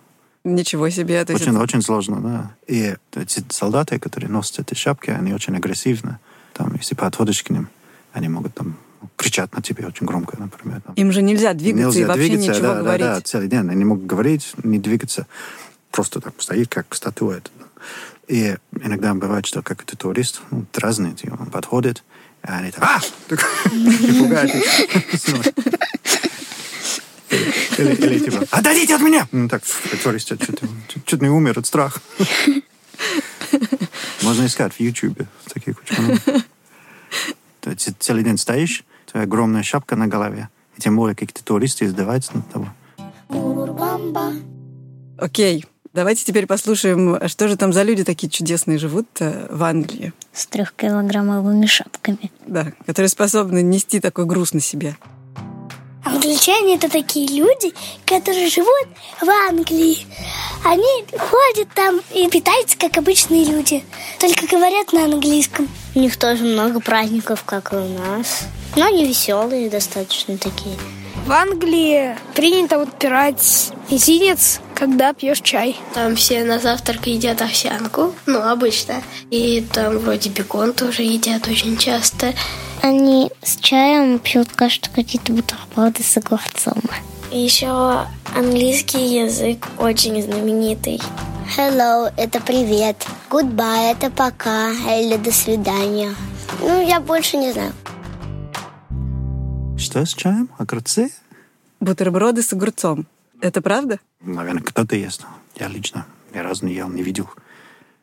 Ничего 0.45 0.89
себе. 0.91 1.25
То 1.25 1.33
есть 1.33 1.43
Очень, 1.43 1.53
это- 1.55 1.63
очень 1.63 1.81
сложно, 1.81 2.21
да. 2.21 2.51
И 2.67 2.95
эти 3.15 3.43
солдаты, 3.49 3.97
которые 3.99 4.29
носят 4.29 4.59
эти 4.59 4.77
шапки, 4.77 5.09
они 5.09 5.33
очень 5.33 5.55
агрессивны. 5.57 6.19
Там, 6.53 6.73
если 6.75 6.93
подходишь 6.93 7.43
к 7.43 7.49
ним, 7.49 7.67
они 8.13 8.29
могут 8.29 8.53
там 8.53 8.77
кричать 9.15 9.53
на 9.55 9.63
тебя 9.63 9.87
очень 9.87 10.05
громко, 10.05 10.37
например. 10.39 10.81
там. 10.81 10.93
Им 10.95 11.11
же 11.11 11.23
нельзя 11.23 11.53
двигаться 11.53 11.97
и 11.97 12.01
Нельзя 12.01 12.07
вообще 12.07 12.27
двигаться, 12.27 12.51
ничего 12.51 12.67
да, 12.67 12.79
говорить. 12.79 13.05
Да, 13.05 13.15
да, 13.15 13.21
целый 13.21 13.47
день. 13.47 13.69
Они 13.69 13.83
могут 13.85 14.05
говорить, 14.05 14.53
не 14.63 14.77
двигаться. 14.77 15.25
Просто 15.89 16.21
так 16.21 16.39
стоит, 16.39 16.69
как 16.69 16.93
статуя. 16.93 17.41
И 18.27 18.55
иногда 18.81 19.15
бывает, 19.15 19.47
что 19.47 19.63
как 19.63 19.81
это 19.81 19.97
турист 19.97 20.41
ну, 20.51 20.65
дразнит, 20.73 21.25
и 21.25 21.29
он 21.29 21.47
подходит, 21.47 22.03
и 22.43 22.51
они 22.51 22.71
так, 22.71 22.83
а! 22.83 23.01
И 23.73 24.19
пугают. 24.19 24.51
Или, 27.77 27.95
или 27.95 28.19
типа, 28.19 28.45
отойдите 28.51 28.95
от 28.95 29.01
меня! 29.01 29.27
Ну 29.31 29.47
так, 29.47 29.63
чуть, 30.37 31.05
чуть 31.05 31.21
не 31.21 31.29
умер 31.29 31.59
от 31.59 31.65
страха. 31.65 31.99
Можно 34.21 34.45
искать 34.45 34.73
в 34.73 34.79
Ютубе 34.79 35.27
такие 35.55 35.75
есть 37.71 37.85
ты 37.85 37.95
целый 37.99 38.23
день 38.23 38.37
стоишь, 38.37 38.83
тебя 39.05 39.21
огромная 39.21 39.63
шапка 39.63 39.95
на 39.95 40.07
голове, 40.07 40.49
и 40.77 40.81
тем 40.81 40.95
более 40.95 41.15
какие-то 41.15 41.43
туристы 41.43 41.85
издеваются 41.85 42.35
над 42.35 42.49
тобой. 42.49 42.69
Окей, 45.17 45.65
давайте 45.93 46.25
теперь 46.25 46.45
послушаем, 46.45 47.27
что 47.27 47.47
же 47.47 47.57
там 47.57 47.73
за 47.73 47.83
люди 47.83 48.03
такие 48.03 48.29
чудесные 48.29 48.77
живут 48.77 49.07
э, 49.19 49.47
в 49.49 49.63
Англии. 49.63 50.13
С 50.33 50.45
трехкилограммовыми 50.47 51.65
шапками. 51.65 52.31
Да, 52.45 52.73
которые 52.85 53.09
способны 53.09 53.63
нести 53.63 53.99
такой 53.99 54.25
груз 54.25 54.53
на 54.53 54.59
себе. 54.59 54.97
Англичане 56.05 56.75
это 56.75 56.87
такие 56.87 57.27
люди, 57.27 57.73
которые 58.05 58.47
живут 58.47 58.87
в 59.19 59.27
Англии. 59.49 60.05
Они 60.63 61.03
ходят 61.17 61.67
там 61.73 61.99
и 62.13 62.29
питаются, 62.29 62.77
как 62.77 62.97
обычные 62.97 63.43
люди. 63.43 63.83
Только 64.19 64.45
говорят 64.45 64.93
на 64.93 65.05
английском. 65.05 65.67
У 65.95 65.99
них 65.99 66.17
тоже 66.17 66.43
много 66.43 66.79
праздников, 66.79 67.43
как 67.43 67.73
и 67.73 67.77
у 67.77 67.87
нас. 67.87 68.43
Но 68.75 68.85
они 68.85 69.05
веселые 69.05 69.67
достаточно 69.67 70.37
такие. 70.37 70.77
В 71.25 71.31
Англии 71.31 72.15
принято 72.35 72.77
вот 72.77 72.99
пирать 72.99 73.71
мизинец, 73.89 74.59
когда 74.75 75.11
пьешь 75.11 75.41
чай. 75.41 75.75
Там 75.95 76.15
все 76.15 76.43
на 76.43 76.59
завтрак 76.59 77.07
едят 77.07 77.41
овсянку, 77.41 78.13
ну, 78.27 78.41
обычно. 78.47 79.01
И 79.31 79.65
там 79.73 79.97
вроде 79.97 80.29
бекон 80.29 80.73
тоже 80.73 81.01
едят 81.01 81.47
очень 81.47 81.77
часто. 81.77 82.35
Они 82.85 83.31
с 83.41 83.55
чаем 83.55 84.19
пьют, 84.19 84.49
кажется, 84.53 84.91
какие-то 84.91 85.33
бутерброды 85.33 86.03
с 86.03 86.17
огурцом. 86.17 86.83
Еще 87.31 88.05
английский 88.35 89.23
язык 89.23 89.65
очень 89.79 90.21
знаменитый. 90.21 91.01
Hello– 91.57 92.13
это 92.15 92.39
привет. 92.39 93.03
Goodbye– 93.31 93.91
это 93.93 94.11
пока 94.11 94.69
или 94.69 95.17
до 95.17 95.31
свидания. 95.31 96.13
Ну, 96.59 96.87
я 96.87 96.99
больше 96.99 97.37
не 97.37 97.53
знаю. 97.53 97.73
Что 99.79 100.05
с 100.05 100.13
чаем? 100.13 100.51
Огурцы? 100.59 101.11
Бутерброды 101.79 102.43
с 102.43 102.53
огурцом. 102.53 103.07
Это 103.41 103.63
правда? 103.63 103.99
Наверное, 104.21 104.61
кто-то 104.61 104.95
ест. 104.95 105.25
Я 105.55 105.69
лично 105.69 106.05
ни 106.35 106.37
разу 106.37 106.67
не 106.67 106.75
ел, 106.75 106.89
не 106.89 107.01
видел. 107.01 107.31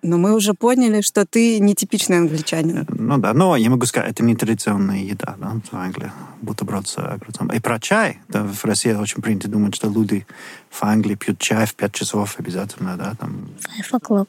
Но 0.03 0.19
мы 0.19 0.35
уже 0.35 0.53
поняли, 0.55 1.01
что 1.01 1.25
ты 1.25 1.61
нетипичный 1.61 2.19
англичанин. 2.19 2.85
Ну 2.89 3.19
да, 3.19 3.33
но 3.35 3.55
я 3.57 3.71
могу 3.71 3.87
сказать, 3.87 4.11
это 4.11 4.25
не 4.25 4.35
традиционная 4.35 4.99
еда 4.99 5.37
да, 5.39 5.61
в 5.71 5.75
Англии, 5.75 6.11
бутерброд 6.41 6.89
с 6.89 6.99
огурцом. 6.99 7.49
И 7.53 7.61
про 7.61 7.79
чай. 7.79 8.19
Да, 8.29 8.43
в 8.43 8.65
России 8.65 8.93
очень 8.93 9.23
принято 9.23 9.49
думать, 9.49 9.77
что 9.77 9.89
люди 9.89 10.27
в 10.71 10.83
Англии 10.83 11.15
пьют 11.15 11.39
чай 11.39 11.67
в 11.67 11.75
5 11.75 11.93
часов 11.93 12.35
обязательно. 12.39 12.97
Да, 12.97 13.15
там. 13.15 13.49
Five 13.61 14.01
o'clock. 14.01 14.29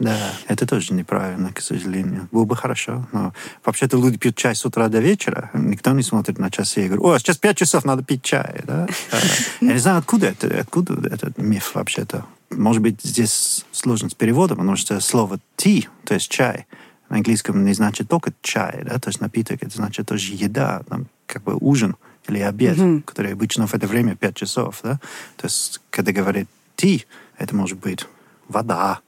Да, 0.00 0.18
это 0.48 0.66
тоже 0.66 0.92
неправильно, 0.92 1.52
к 1.52 1.60
сожалению. 1.60 2.28
Было 2.32 2.44
бы 2.44 2.56
хорошо. 2.56 3.06
Но 3.12 3.32
вообще-то 3.64 3.98
люди 3.98 4.18
пьют 4.18 4.34
чай 4.34 4.56
с 4.56 4.64
утра 4.64 4.88
до 4.88 4.98
вечера. 4.98 5.50
Никто 5.54 5.92
не 5.92 6.02
смотрит 6.02 6.38
на 6.38 6.50
часы 6.50 6.86
и 6.86 6.88
говорит, 6.88 7.04
о, 7.04 7.18
сейчас 7.18 7.36
5 7.36 7.56
часов, 7.56 7.84
надо 7.84 8.02
пить 8.02 8.22
чай. 8.24 8.62
Да? 8.64 8.88
Я 9.60 9.74
не 9.74 9.78
знаю, 9.78 9.98
откуда 9.98 10.26
это, 10.26 10.48
откуда 10.60 10.94
этот 11.08 11.38
миф 11.38 11.76
вообще-то. 11.76 12.24
Может 12.52 12.82
быть, 12.82 13.00
здесь 13.02 13.64
сложно 13.72 14.08
с 14.08 14.14
переводом, 14.14 14.58
потому 14.58 14.76
что 14.76 15.00
слово 15.00 15.38
tea, 15.56 15.88
то 16.04 16.14
есть 16.14 16.28
чай, 16.28 16.66
на 17.08 17.16
английском 17.16 17.64
не 17.64 17.74
значит 17.74 18.08
только 18.08 18.32
чай, 18.42 18.82
да, 18.84 18.98
то 18.98 19.08
есть 19.08 19.20
напиток, 19.20 19.62
это 19.62 19.74
значит 19.76 20.06
тоже 20.06 20.32
еда, 20.34 20.82
там, 20.88 21.06
как 21.26 21.42
бы 21.42 21.56
ужин 21.60 21.96
или 22.28 22.40
обед, 22.40 22.76
mm-hmm. 22.76 23.02
который 23.02 23.32
обычно 23.32 23.66
в 23.66 23.74
это 23.74 23.86
время 23.86 24.16
5 24.16 24.36
часов, 24.36 24.80
да. 24.82 25.00
То 25.36 25.46
есть, 25.46 25.80
когда 25.90 26.12
говорит 26.12 26.48
tea, 26.76 27.04
это 27.38 27.54
может 27.54 27.78
быть 27.78 28.06
вода, 28.48 29.00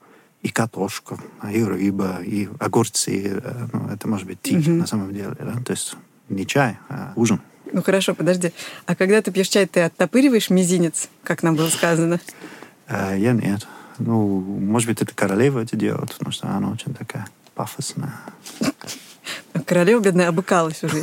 и 0.43 0.51
картошка, 0.51 1.19
и 1.51 1.63
рыба, 1.63 2.21
и 2.23 2.49
огурцы. 2.59 3.43
Ну, 3.73 3.89
это 3.89 4.07
может 4.07 4.27
быть 4.27 4.39
tea 4.43 4.59
mm-hmm. 4.59 4.73
на 4.73 4.87
самом 4.87 5.15
деле. 5.15 5.35
Да? 5.39 5.55
То 5.65 5.73
есть 5.73 5.97
не 6.29 6.47
чай, 6.47 6.77
а 6.91 7.13
ужин. 7.17 7.41
Ну 7.73 7.83
хорошо, 7.83 8.15
подожди. 8.15 8.53
А 8.85 8.95
когда 8.95 9.23
ты 9.23 9.33
пьешь 9.33 9.49
чай, 9.49 9.67
ты 9.67 9.81
оттопыриваешь 9.81 10.51
мизинец, 10.51 11.09
как 11.23 11.43
нам 11.43 11.57
было 11.57 11.71
сказано? 11.71 12.21
А, 12.87 13.15
я 13.15 13.33
нет. 13.33 13.67
Ну, 13.99 14.41
может 14.41 14.89
быть, 14.89 15.01
это 15.01 15.15
королева 15.15 15.61
это 15.61 15.77
делает, 15.77 16.13
потому 16.13 16.33
что 16.33 16.49
она 16.49 16.71
очень 16.71 16.95
такая 16.95 17.27
пафосная. 17.55 18.13
Королева, 19.67 20.01
бедная, 20.01 20.29
обыкалась 20.29 20.83
уже. 20.83 21.03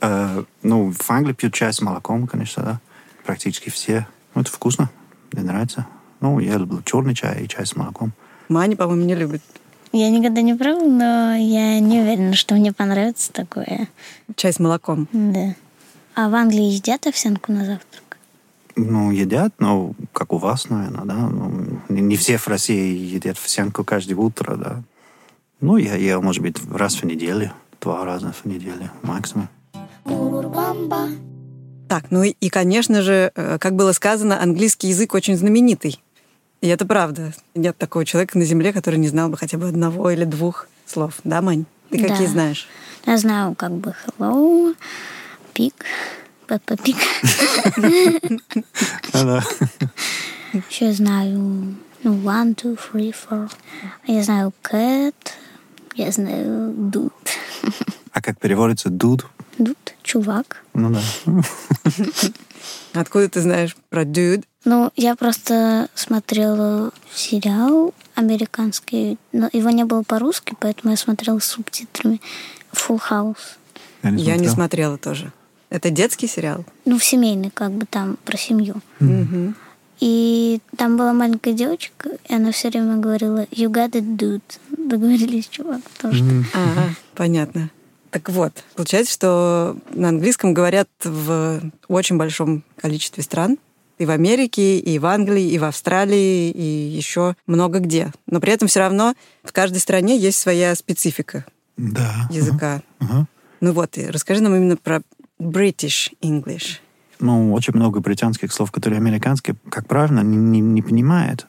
А, 0.00 0.44
ну, 0.62 0.92
в 0.92 1.10
Англии 1.10 1.32
пьют 1.32 1.54
чай 1.54 1.72
с 1.72 1.80
молоком, 1.80 2.26
конечно, 2.26 2.62
да. 2.62 2.80
Практически 3.24 3.70
все. 3.70 4.06
Ну, 4.34 4.42
это 4.42 4.50
вкусно. 4.50 4.90
Мне 5.32 5.42
нравится. 5.42 5.86
Ну, 6.20 6.38
я 6.38 6.56
люблю 6.56 6.82
черный 6.82 7.14
чай 7.14 7.44
и 7.44 7.48
чай 7.48 7.66
с 7.66 7.76
молоком. 7.76 8.12
Маня, 8.48 8.76
по-моему, 8.76 9.04
не 9.04 9.14
любит. 9.14 9.42
Я 9.92 10.10
никогда 10.10 10.42
не 10.42 10.54
пробовала, 10.54 10.88
но 10.88 11.34
я 11.34 11.80
не 11.80 12.00
уверена, 12.00 12.34
что 12.34 12.54
мне 12.54 12.72
понравится 12.72 13.32
такое. 13.32 13.88
Чай 14.34 14.52
с 14.52 14.58
молоком? 14.58 15.08
Да. 15.12 15.54
А 16.14 16.28
в 16.28 16.34
Англии 16.34 16.64
едят 16.64 17.06
овсянку 17.06 17.52
на 17.52 17.64
завтрак? 17.64 18.02
Ну, 18.76 19.10
едят, 19.10 19.54
но 19.58 19.92
как 20.12 20.34
у 20.34 20.38
вас, 20.38 20.68
наверное, 20.68 21.04
да. 21.04 21.14
Ну, 21.14 21.80
не 21.88 22.16
все 22.16 22.36
в 22.36 22.46
России 22.46 22.94
едят 22.94 23.38
овсянку 23.38 23.84
каждое 23.84 24.16
утро, 24.16 24.56
да. 24.56 24.82
Ну, 25.60 25.78
я 25.78 25.94
ел, 25.94 26.20
может 26.20 26.42
быть, 26.42 26.56
раз 26.70 26.96
в 26.96 27.04
неделю, 27.04 27.52
два 27.80 28.04
раза 28.04 28.32
в 28.32 28.44
неделю 28.44 28.90
максимум. 29.02 29.48
Так, 31.88 32.10
ну 32.10 32.22
и, 32.22 32.30
и, 32.40 32.50
конечно 32.50 33.00
же, 33.00 33.32
э, 33.34 33.58
как 33.58 33.74
было 33.76 33.92
сказано, 33.92 34.42
английский 34.42 34.88
язык 34.88 35.14
очень 35.14 35.36
знаменитый. 35.36 36.02
И 36.60 36.68
это 36.68 36.84
правда. 36.84 37.32
Нет 37.54 37.78
такого 37.78 38.04
человека 38.04 38.36
на 38.38 38.44
Земле, 38.44 38.72
который 38.72 38.98
не 38.98 39.08
знал 39.08 39.28
бы 39.28 39.36
хотя 39.36 39.56
бы 39.56 39.68
одного 39.68 40.10
или 40.10 40.24
двух 40.24 40.68
слов. 40.84 41.14
Да, 41.24 41.40
Мань? 41.40 41.64
Ты 41.90 42.02
да. 42.02 42.08
какие 42.08 42.26
знаешь? 42.26 42.66
Я 43.06 43.16
знаю 43.18 43.54
как 43.54 43.72
бы 43.72 43.94
hello, 44.18 44.74
pig, 45.54 45.74
Пеппа 46.46 46.76
Пиг. 46.76 46.96
Еще 50.70 50.92
знаю 50.92 51.76
ну, 52.02 52.14
one, 52.14 52.54
two, 52.54 52.78
three, 52.78 53.12
four. 53.12 53.50
Я 54.06 54.22
знаю 54.22 54.52
cat, 54.62 55.14
я 55.96 56.12
знаю 56.12 56.72
дуд. 56.72 57.12
А 58.12 58.22
как 58.22 58.38
переводится 58.38 58.90
дуд? 58.90 59.26
Дуд, 59.58 59.76
чувак. 60.02 60.62
Ну 60.72 60.90
да. 60.90 61.02
Откуда 62.94 63.28
ты 63.28 63.40
знаешь 63.40 63.76
про 63.90 64.04
dude? 64.04 64.44
Ну, 64.64 64.90
я 64.96 65.16
просто 65.16 65.88
смотрела 65.94 66.92
сериал 67.12 67.92
американский, 68.14 69.18
но 69.32 69.48
его 69.52 69.70
не 69.70 69.84
было 69.84 70.02
по-русски, 70.02 70.54
поэтому 70.58 70.92
я 70.92 70.96
смотрела 70.96 71.40
с 71.40 71.46
субтитрами 71.46 72.20
Full 72.72 73.00
House. 73.10 73.56
Я 74.02 74.10
не, 74.10 74.22
я 74.22 74.36
не 74.36 74.48
смотрела 74.48 74.96
тоже. 74.96 75.32
Это 75.70 75.90
детский 75.90 76.26
сериал? 76.28 76.64
Ну, 76.84 76.98
семейный, 76.98 77.50
как 77.50 77.72
бы 77.72 77.86
там 77.86 78.18
про 78.24 78.36
семью. 78.36 78.76
Mm-hmm. 79.00 79.54
И 80.00 80.60
там 80.76 80.96
была 80.96 81.12
маленькая 81.12 81.54
девочка, 81.54 82.10
и 82.28 82.34
она 82.34 82.52
все 82.52 82.68
время 82.68 82.96
говорила 82.96 83.44
«You 83.50 83.70
got 83.70 83.92
it, 83.92 84.16
dude». 84.16 84.42
Договорились, 84.88 85.48
чувак, 85.48 85.80
тоже. 86.00 86.22
Mm-hmm. 86.22 86.44
Ага, 86.52 86.94
понятно. 87.14 87.70
Так 88.10 88.30
вот, 88.30 88.52
получается, 88.74 89.12
что 89.12 89.76
на 89.92 90.08
английском 90.08 90.54
говорят 90.54 90.88
в 91.04 91.60
очень 91.88 92.16
большом 92.16 92.62
количестве 92.76 93.22
стран. 93.22 93.58
И 93.98 94.04
в 94.04 94.10
Америке, 94.10 94.78
и 94.78 94.98
в 94.98 95.06
Англии, 95.06 95.50
и 95.50 95.58
в 95.58 95.64
Австралии, 95.64 96.50
и 96.50 96.62
еще 96.62 97.34
много 97.46 97.78
где. 97.78 98.12
Но 98.26 98.40
при 98.40 98.52
этом 98.52 98.68
все 98.68 98.80
равно 98.80 99.14
в 99.42 99.52
каждой 99.52 99.78
стране 99.78 100.18
есть 100.18 100.38
своя 100.38 100.74
специфика 100.74 101.46
да. 101.78 102.28
языка. 102.30 102.82
Uh-huh. 103.00 103.24
Ну 103.60 103.72
вот, 103.72 103.96
и 103.96 104.06
расскажи 104.06 104.42
нам 104.42 104.54
именно 104.54 104.76
про 104.76 105.00
British 105.38 106.12
English. 106.22 106.80
Ну, 107.18 107.52
очень 107.52 107.74
много 107.74 108.00
британских 108.00 108.52
слов, 108.52 108.70
которые 108.70 108.98
американские, 108.98 109.56
как 109.70 109.86
правильно, 109.86 110.20
не, 110.20 110.36
не, 110.36 110.60
не 110.60 110.82
понимают. 110.82 111.46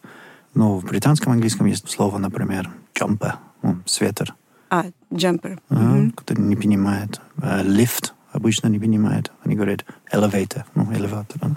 Но 0.54 0.78
в 0.78 0.86
британском 0.86 1.34
английском 1.34 1.68
есть 1.68 1.90
слово, 1.90 2.18
например, 2.18 2.72
jumper, 2.94 3.34
ну, 3.62 3.78
свитер. 3.86 4.34
А, 4.70 4.86
jumper. 5.12 5.60
А, 5.70 5.74
mm-hmm. 5.76 6.12
Кто 6.16 6.34
не 6.36 6.56
понимает. 6.56 7.22
Лифт 7.64 8.14
обычно 8.32 8.68
не 8.68 8.80
понимает. 8.80 9.32
Они 9.44 9.56
говорят 9.56 9.86
elevator, 10.12 10.64
ну, 10.76 10.92
элеватор. 10.94 11.40
Да? 11.42 11.52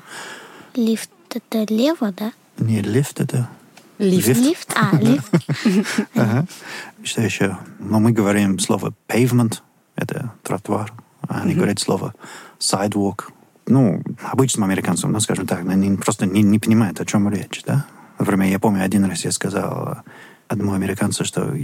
Лифт 0.74 1.10
это 1.30 1.72
лево, 1.72 2.12
да? 2.12 2.32
Не, 2.58 2.80
лифт 2.82 3.20
это... 3.20 3.48
Лифт. 3.98 4.28
Лифт? 4.28 4.40
лифт? 4.40 4.74
А, 4.76 4.96
лифт. 4.96 5.34
ага. 6.14 6.46
Что 7.02 7.22
еще? 7.22 7.58
Но 7.78 8.00
мы 8.00 8.12
говорим 8.12 8.58
слово 8.58 8.94
pavement, 9.08 9.60
это 9.94 10.32
тротуар. 10.42 10.92
Они 11.30 11.52
mm-hmm. 11.52 11.56
говорят 11.56 11.78
слово 11.78 12.14
sidewalk. 12.58 13.26
Ну, 13.66 14.02
обычным 14.22 14.64
американцам, 14.64 15.12
ну, 15.12 15.20
скажем 15.20 15.46
так, 15.46 15.60
они 15.60 15.96
просто 15.96 16.26
не, 16.26 16.42
не 16.42 16.58
понимают, 16.58 17.00
о 17.00 17.06
чем 17.06 17.28
речь, 17.28 17.62
да? 17.64 17.86
Например, 18.18 18.48
я 18.48 18.58
помню, 18.58 18.84
один 18.84 19.04
раз 19.04 19.24
я 19.24 19.30
сказал 19.30 19.98
одному 20.48 20.72
американцу, 20.72 21.24
что, 21.24 21.56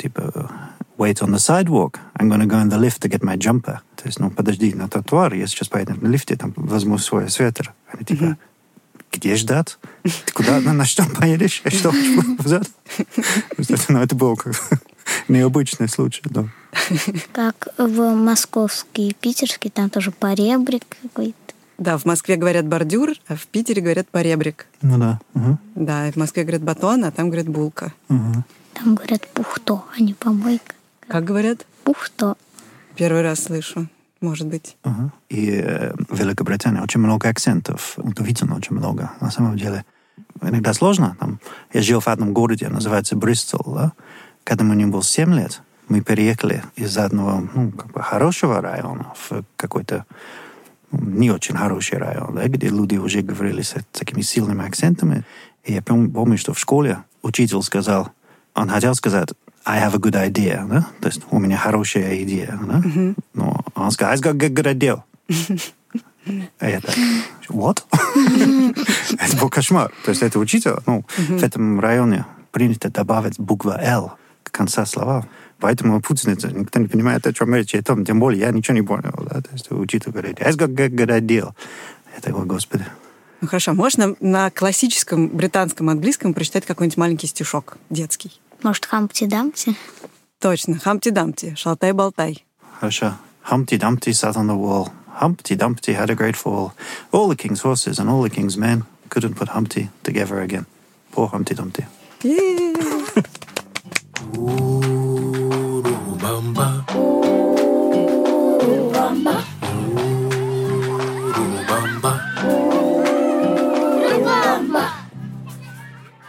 типа, 0.00 0.50
wait 0.96 1.20
on 1.20 1.30
the 1.30 1.38
sidewalk, 1.38 1.98
I'm 2.14 2.28
to 2.28 2.46
go 2.46 2.62
in 2.62 2.68
the 2.68 2.78
lift 2.78 3.02
to 3.02 3.08
get 3.10 3.22
my 3.22 3.36
jumper. 3.36 3.80
То 3.96 4.06
есть, 4.06 4.20
ну, 4.20 4.30
подожди 4.30 4.72
на 4.72 4.88
тротуар, 4.88 5.34
я 5.34 5.48
сейчас 5.48 5.68
поеду 5.68 5.96
на 6.00 6.06
лифте, 6.06 6.36
там, 6.36 6.52
возьму 6.54 6.96
свой 6.98 7.28
свитер. 7.28 7.74
Они, 7.92 8.04
типа, 8.04 8.22
mm-hmm. 8.22 8.36
где 9.12 9.34
ждать? 9.34 9.78
Ты 10.04 10.32
куда, 10.32 10.60
на, 10.60 10.72
на 10.72 10.84
что 10.84 11.04
поедешь? 11.04 11.60
Я 11.64 11.70
что, 11.72 11.90
взять? 12.38 12.70
Ну, 13.88 13.98
это 13.98 14.14
было 14.14 14.36
как 14.36 14.54
необычный 15.28 15.88
случай, 15.88 16.22
да. 16.24 16.44
Как 17.32 17.68
в 17.78 18.14
московский 18.14 19.08
и 19.08 19.14
питерский, 19.14 19.70
там 19.70 19.90
тоже 19.90 20.10
поребрик 20.10 20.84
какой-то. 21.02 21.36
Да, 21.78 21.96
в 21.96 22.04
Москве 22.04 22.36
говорят 22.36 22.66
бордюр, 22.66 23.12
а 23.28 23.36
в 23.36 23.46
Питере 23.46 23.80
говорят 23.80 24.08
поребрик. 24.08 24.66
Ну 24.82 24.98
да. 24.98 25.20
Угу. 25.34 25.58
Да, 25.76 26.10
в 26.10 26.16
Москве 26.16 26.42
говорят 26.42 26.62
батон, 26.62 27.04
а 27.04 27.12
там 27.12 27.26
говорят 27.26 27.48
булка. 27.48 27.92
Угу. 28.08 28.44
Там 28.74 28.94
говорят 28.96 29.28
пухто, 29.28 29.84
а 29.96 30.02
не 30.02 30.14
помойка. 30.14 30.74
Как 31.06 31.24
говорят? 31.24 31.66
Пухто. 31.84 32.36
Первый 32.96 33.22
раз 33.22 33.44
слышу, 33.44 33.86
может 34.20 34.48
быть. 34.48 34.76
Угу. 34.84 35.12
И 35.28 35.50
э, 35.52 35.94
в 36.08 36.18
Великобритании 36.18 36.80
очень 36.80 37.00
много 37.00 37.28
акцентов, 37.28 37.94
удивительно 37.96 38.56
очень 38.56 38.74
много, 38.74 39.12
на 39.20 39.30
самом 39.30 39.56
деле. 39.56 39.84
Иногда 40.42 40.74
сложно. 40.74 41.16
Там, 41.20 41.38
я 41.72 41.82
жил 41.82 42.00
в 42.00 42.08
одном 42.08 42.32
городе, 42.32 42.68
называется 42.68 43.14
Бристол, 43.14 43.62
да? 43.72 43.92
Когда 44.42 44.64
мне 44.64 44.86
было 44.86 45.02
7 45.02 45.32
лет, 45.34 45.62
мы 45.88 46.00
переехали 46.00 46.62
из 46.76 46.96
одного 46.98 47.48
ну, 47.54 47.70
как 47.72 47.92
бы 47.92 48.02
хорошего 48.02 48.60
района 48.60 49.12
в 49.16 49.42
какой-то 49.56 50.04
ну, 50.90 51.00
не 51.00 51.30
очень 51.30 51.56
хороший 51.56 51.98
район, 51.98 52.34
да, 52.34 52.46
где 52.48 52.68
люди 52.68 52.96
уже 52.96 53.20
говорили 53.20 53.62
с 53.62 53.74
такими 53.92 54.22
сильными 54.22 54.66
акцентами. 54.66 55.24
И 55.64 55.72
я 55.72 55.82
помню, 55.82 56.38
что 56.38 56.54
в 56.54 56.58
школе 56.58 56.98
учитель 57.22 57.62
сказал, 57.62 58.10
он 58.54 58.68
хотел 58.68 58.94
сказать 58.94 59.30
I 59.64 59.80
have 59.80 59.94
a 59.94 59.98
good 59.98 60.14
idea, 60.14 60.66
да? 60.66 60.86
то 61.00 61.08
есть 61.08 61.22
у 61.30 61.38
меня 61.38 61.58
хорошая 61.58 62.22
идея. 62.22 62.58
Да? 62.62 62.78
Mm-hmm. 62.78 63.14
Но 63.34 63.60
он 63.74 63.90
сказал, 63.90 64.14
I've 64.14 64.22
got 64.22 64.42
a 64.42 64.48
good 64.48 64.66
idea. 64.66 65.02
А 66.58 66.68
я 66.68 66.80
так, 66.80 66.94
what? 67.48 67.82
это 69.18 69.36
был 69.38 69.48
кошмар. 69.48 69.92
То 70.04 70.10
есть 70.10 70.22
это 70.22 70.38
учитель, 70.38 70.76
ну, 70.86 71.04
в 71.16 71.42
этом 71.42 71.80
районе 71.80 72.26
принято 72.50 72.90
добавить 72.90 73.38
буква 73.38 73.78
L 73.80 74.12
конца 74.50 74.86
слова. 74.86 75.26
Поэтому 75.60 76.00
путаница, 76.00 76.52
никто 76.52 76.78
не 76.78 76.86
понимает, 76.86 77.26
о 77.26 77.32
чем 77.32 77.54
речь. 77.54 77.74
И 77.74 77.80
там, 77.82 78.04
тем 78.04 78.20
более, 78.20 78.42
я 78.42 78.50
ничего 78.50 78.74
не 78.74 78.82
понял. 78.82 79.14
Да? 79.30 79.40
То 79.40 79.50
есть 79.52 79.70
учитель 79.70 80.12
говорит, 80.12 80.38
я 80.40 80.52
когда 80.52 81.20
делал. 81.20 81.54
Я 82.14 82.20
такой, 82.20 82.44
господи. 82.44 82.84
Ну 83.40 83.48
хорошо, 83.48 83.72
нам 83.72 84.16
на 84.20 84.50
классическом 84.50 85.28
британском 85.28 85.88
английском 85.88 86.34
прочитать 86.34 86.66
какой-нибудь 86.66 86.96
маленький 86.96 87.26
стишок 87.28 87.76
детский? 87.90 88.32
Может, 88.62 88.88
Хампти-Дампти? 88.90 89.76
Точно, 90.40 90.74
Хампти-Дампти, 90.74 91.54
шалтай-болтай. 91.56 92.44
Хорошо. 92.80 93.14
Humpty 93.50 93.78
Dumpty 93.78 94.12
sat 94.12 94.36
on 94.36 94.46
the 94.46 94.54
wall. 94.54 94.90
Humpty 95.20 95.56
Dumpty 95.56 95.94
had 95.94 96.10
a 96.10 96.14
great 96.14 96.36
fall. 96.36 96.72
All 97.12 97.28
the 97.28 97.36
king's 97.36 97.62
horses 97.62 97.98
and 97.98 98.10
all 98.10 98.22
the 98.22 98.28
king's 98.28 98.58
men 98.58 98.84
couldn't 99.08 99.36
put 99.36 99.48
Humpty 99.48 99.88
together 100.02 100.40
again. 100.40 100.66
Poor 101.12 101.28
Humpty 101.28 101.54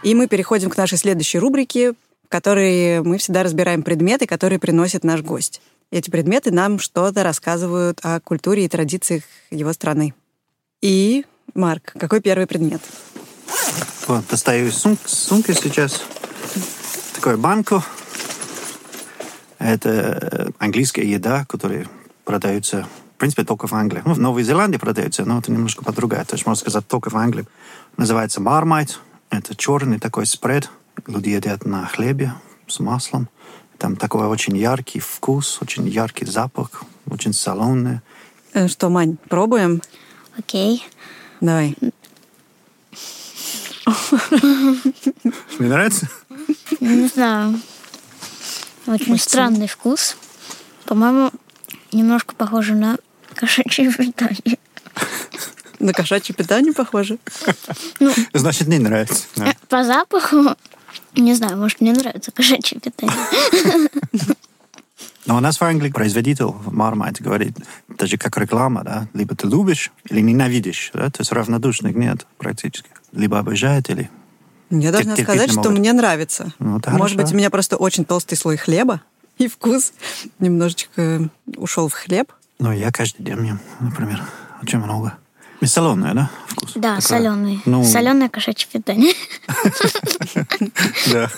И 0.02 0.14
мы 0.14 0.28
переходим 0.28 0.70
к 0.70 0.76
нашей 0.76 0.96
следующей 0.96 1.38
рубрике, 1.38 1.92
в 1.92 2.28
которой 2.28 3.02
мы 3.02 3.18
всегда 3.18 3.42
разбираем 3.42 3.82
предметы, 3.82 4.26
которые 4.26 4.58
приносит 4.58 5.04
наш 5.04 5.20
гость. 5.20 5.60
Эти 5.90 6.08
предметы 6.10 6.50
нам 6.52 6.78
что-то 6.78 7.22
рассказывают 7.22 8.00
о 8.02 8.20
культуре 8.20 8.64
и 8.64 8.68
традициях 8.68 9.24
его 9.50 9.72
страны. 9.72 10.14
И, 10.80 11.26
Марк, 11.54 11.92
какой 11.98 12.20
первый 12.20 12.46
предмет? 12.46 12.80
Вот, 14.06 14.26
достаю 14.28 14.68
из 14.68 14.76
сумки, 14.76 15.02
сумки 15.06 15.52
сейчас 15.52 16.02
такую 17.14 17.36
банку. 17.36 17.82
Это 19.58 19.88
э, 19.90 20.50
английская 20.58 21.04
еда, 21.04 21.44
которая 21.46 21.86
продается, 22.24 22.86
в 23.16 23.18
принципе, 23.18 23.44
только 23.44 23.66
в 23.66 23.74
Англии. 23.74 24.00
Ну, 24.06 24.14
в 24.14 24.18
Новой 24.18 24.42
Зеландии 24.42 24.78
продается, 24.78 25.26
но 25.26 25.38
это 25.38 25.52
немножко 25.52 25.84
по-другому. 25.84 26.24
То 26.24 26.34
есть, 26.34 26.46
можно 26.46 26.60
сказать, 26.60 26.88
только 26.88 27.10
в 27.10 27.16
Англии. 27.16 27.46
Называется 27.98 28.40
мармайт. 28.40 28.98
Это 29.30 29.54
черный 29.54 29.98
такой 29.98 30.26
спред. 30.26 30.70
Люди 31.06 31.30
едят 31.30 31.64
на 31.64 31.86
хлебе 31.86 32.34
с 32.66 32.80
маслом. 32.80 33.28
Там 33.78 33.96
такой 33.96 34.26
очень 34.26 34.56
яркий 34.56 35.00
вкус, 35.00 35.58
очень 35.62 35.88
яркий 35.88 36.26
запах, 36.26 36.82
очень 37.06 37.32
соленый. 37.32 38.00
Э, 38.52 38.68
Что, 38.68 38.90
Мань, 38.90 39.16
пробуем? 39.28 39.80
Окей. 40.36 40.84
Давай. 41.40 41.76
Мне 45.58 45.68
нравится? 45.68 46.08
Не 46.80 47.06
знаю. 47.06 47.60
Очень 48.86 49.18
странный 49.18 49.68
вкус. 49.68 50.16
По-моему, 50.84 51.30
немножко 51.92 52.34
похоже 52.34 52.74
на 52.74 52.98
кошачье 53.34 53.92
питание. 53.92 54.58
На 55.80 55.92
кошачье 55.92 56.34
питание 56.34 56.72
похоже. 56.72 57.18
Значит, 58.34 58.68
не 58.68 58.78
нравится. 58.78 59.24
Да. 59.36 59.54
По 59.68 59.82
запаху, 59.82 60.54
не 61.16 61.34
знаю, 61.34 61.56
может, 61.56 61.80
мне 61.80 61.92
нравится 61.92 62.30
кошачье 62.30 62.78
питание. 62.78 63.16
Но 65.26 65.36
у 65.36 65.40
нас 65.40 65.58
в 65.58 65.62
Англии 65.62 65.90
производитель 65.90 66.46
Marmite 66.66 67.22
говорит, 67.22 67.56
даже 67.88 68.16
как 68.16 68.36
реклама, 68.36 68.82
да, 68.84 69.08
либо 69.14 69.34
ты 69.34 69.46
любишь 69.46 69.90
или 70.08 70.20
ненавидишь, 70.20 70.90
да, 70.94 71.10
то 71.10 71.20
есть 71.20 71.32
равнодушных 71.32 71.94
нет 71.94 72.26
практически. 72.38 72.88
Либо 73.12 73.38
обожает, 73.38 73.90
или... 73.90 74.10
Я 74.70 74.92
должна 74.92 75.16
терпеть 75.16 75.34
сказать, 75.34 75.52
что 75.52 75.70
мне 75.70 75.92
нравится. 75.92 76.52
Ну, 76.58 76.72
Может 76.72 76.86
хорошо. 76.86 77.16
быть, 77.16 77.32
у 77.32 77.36
меня 77.36 77.50
просто 77.50 77.76
очень 77.76 78.04
толстый 78.04 78.36
слой 78.36 78.56
хлеба, 78.56 79.02
и 79.38 79.48
вкус 79.48 79.92
немножечко 80.38 81.28
ушел 81.56 81.88
в 81.88 81.92
хлеб. 81.92 82.32
Ну, 82.58 82.72
я 82.72 82.90
каждый 82.92 83.22
день 83.22 83.46
ем, 83.46 83.60
например, 83.80 84.22
очень 84.62 84.78
много. 84.78 85.16
И 85.60 85.66
соленое, 85.66 86.14
да, 86.14 86.30
вкус? 86.48 86.72
Да, 86.74 86.96
Такое. 86.96 87.00
соленый. 87.00 87.60
Ну, 87.66 87.84
Соленое 87.84 88.28
кошачье 88.30 88.68
питание. 88.72 89.14
да. 91.12 91.30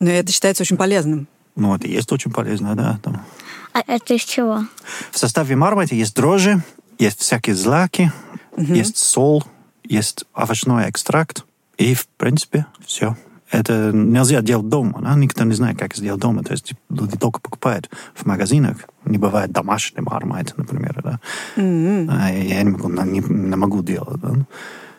Но 0.00 0.10
это 0.10 0.32
считается 0.32 0.62
очень 0.62 0.76
полезным. 0.76 1.28
Ну, 1.54 1.74
это 1.74 1.86
есть 1.86 2.10
очень 2.12 2.32
полезно, 2.32 2.74
да. 2.74 2.98
Там. 3.02 3.24
А 3.72 3.82
это 3.86 4.14
из 4.14 4.24
чего? 4.24 4.66
В 5.10 5.18
составе 5.18 5.54
мармайта 5.54 5.94
есть 5.94 6.14
дрожжи, 6.16 6.62
есть 6.98 7.20
всякие 7.20 7.54
злаки, 7.54 8.12
есть 8.56 8.98
соль, 8.98 9.42
есть 9.84 10.24
овощной 10.32 10.90
экстракт. 10.90 11.44
И, 11.78 11.94
в 11.94 12.06
принципе, 12.08 12.66
все. 12.84 13.16
Это 13.50 13.92
нельзя 13.92 14.42
делать 14.42 14.68
дома. 14.68 15.00
Да? 15.00 15.14
Никто 15.14 15.44
не 15.44 15.54
знает, 15.54 15.78
как 15.78 15.94
сделать 15.94 16.20
дома. 16.20 16.42
То 16.42 16.52
есть 16.52 16.72
люди 16.90 17.16
только 17.16 17.40
покупают 17.40 17.88
в 18.14 18.26
магазинах. 18.26 18.78
Не 19.06 19.18
бывает 19.18 19.52
домашний 19.52 20.02
мармайт, 20.02 20.52
например. 20.56 21.00
Да? 21.02 21.20
А 21.56 22.30
я 22.30 22.62
не 22.62 22.70
могу, 22.70 22.88
не, 22.90 23.20
не 23.20 23.56
могу 23.56 23.82
делать. 23.82 24.20
Да? 24.20 24.34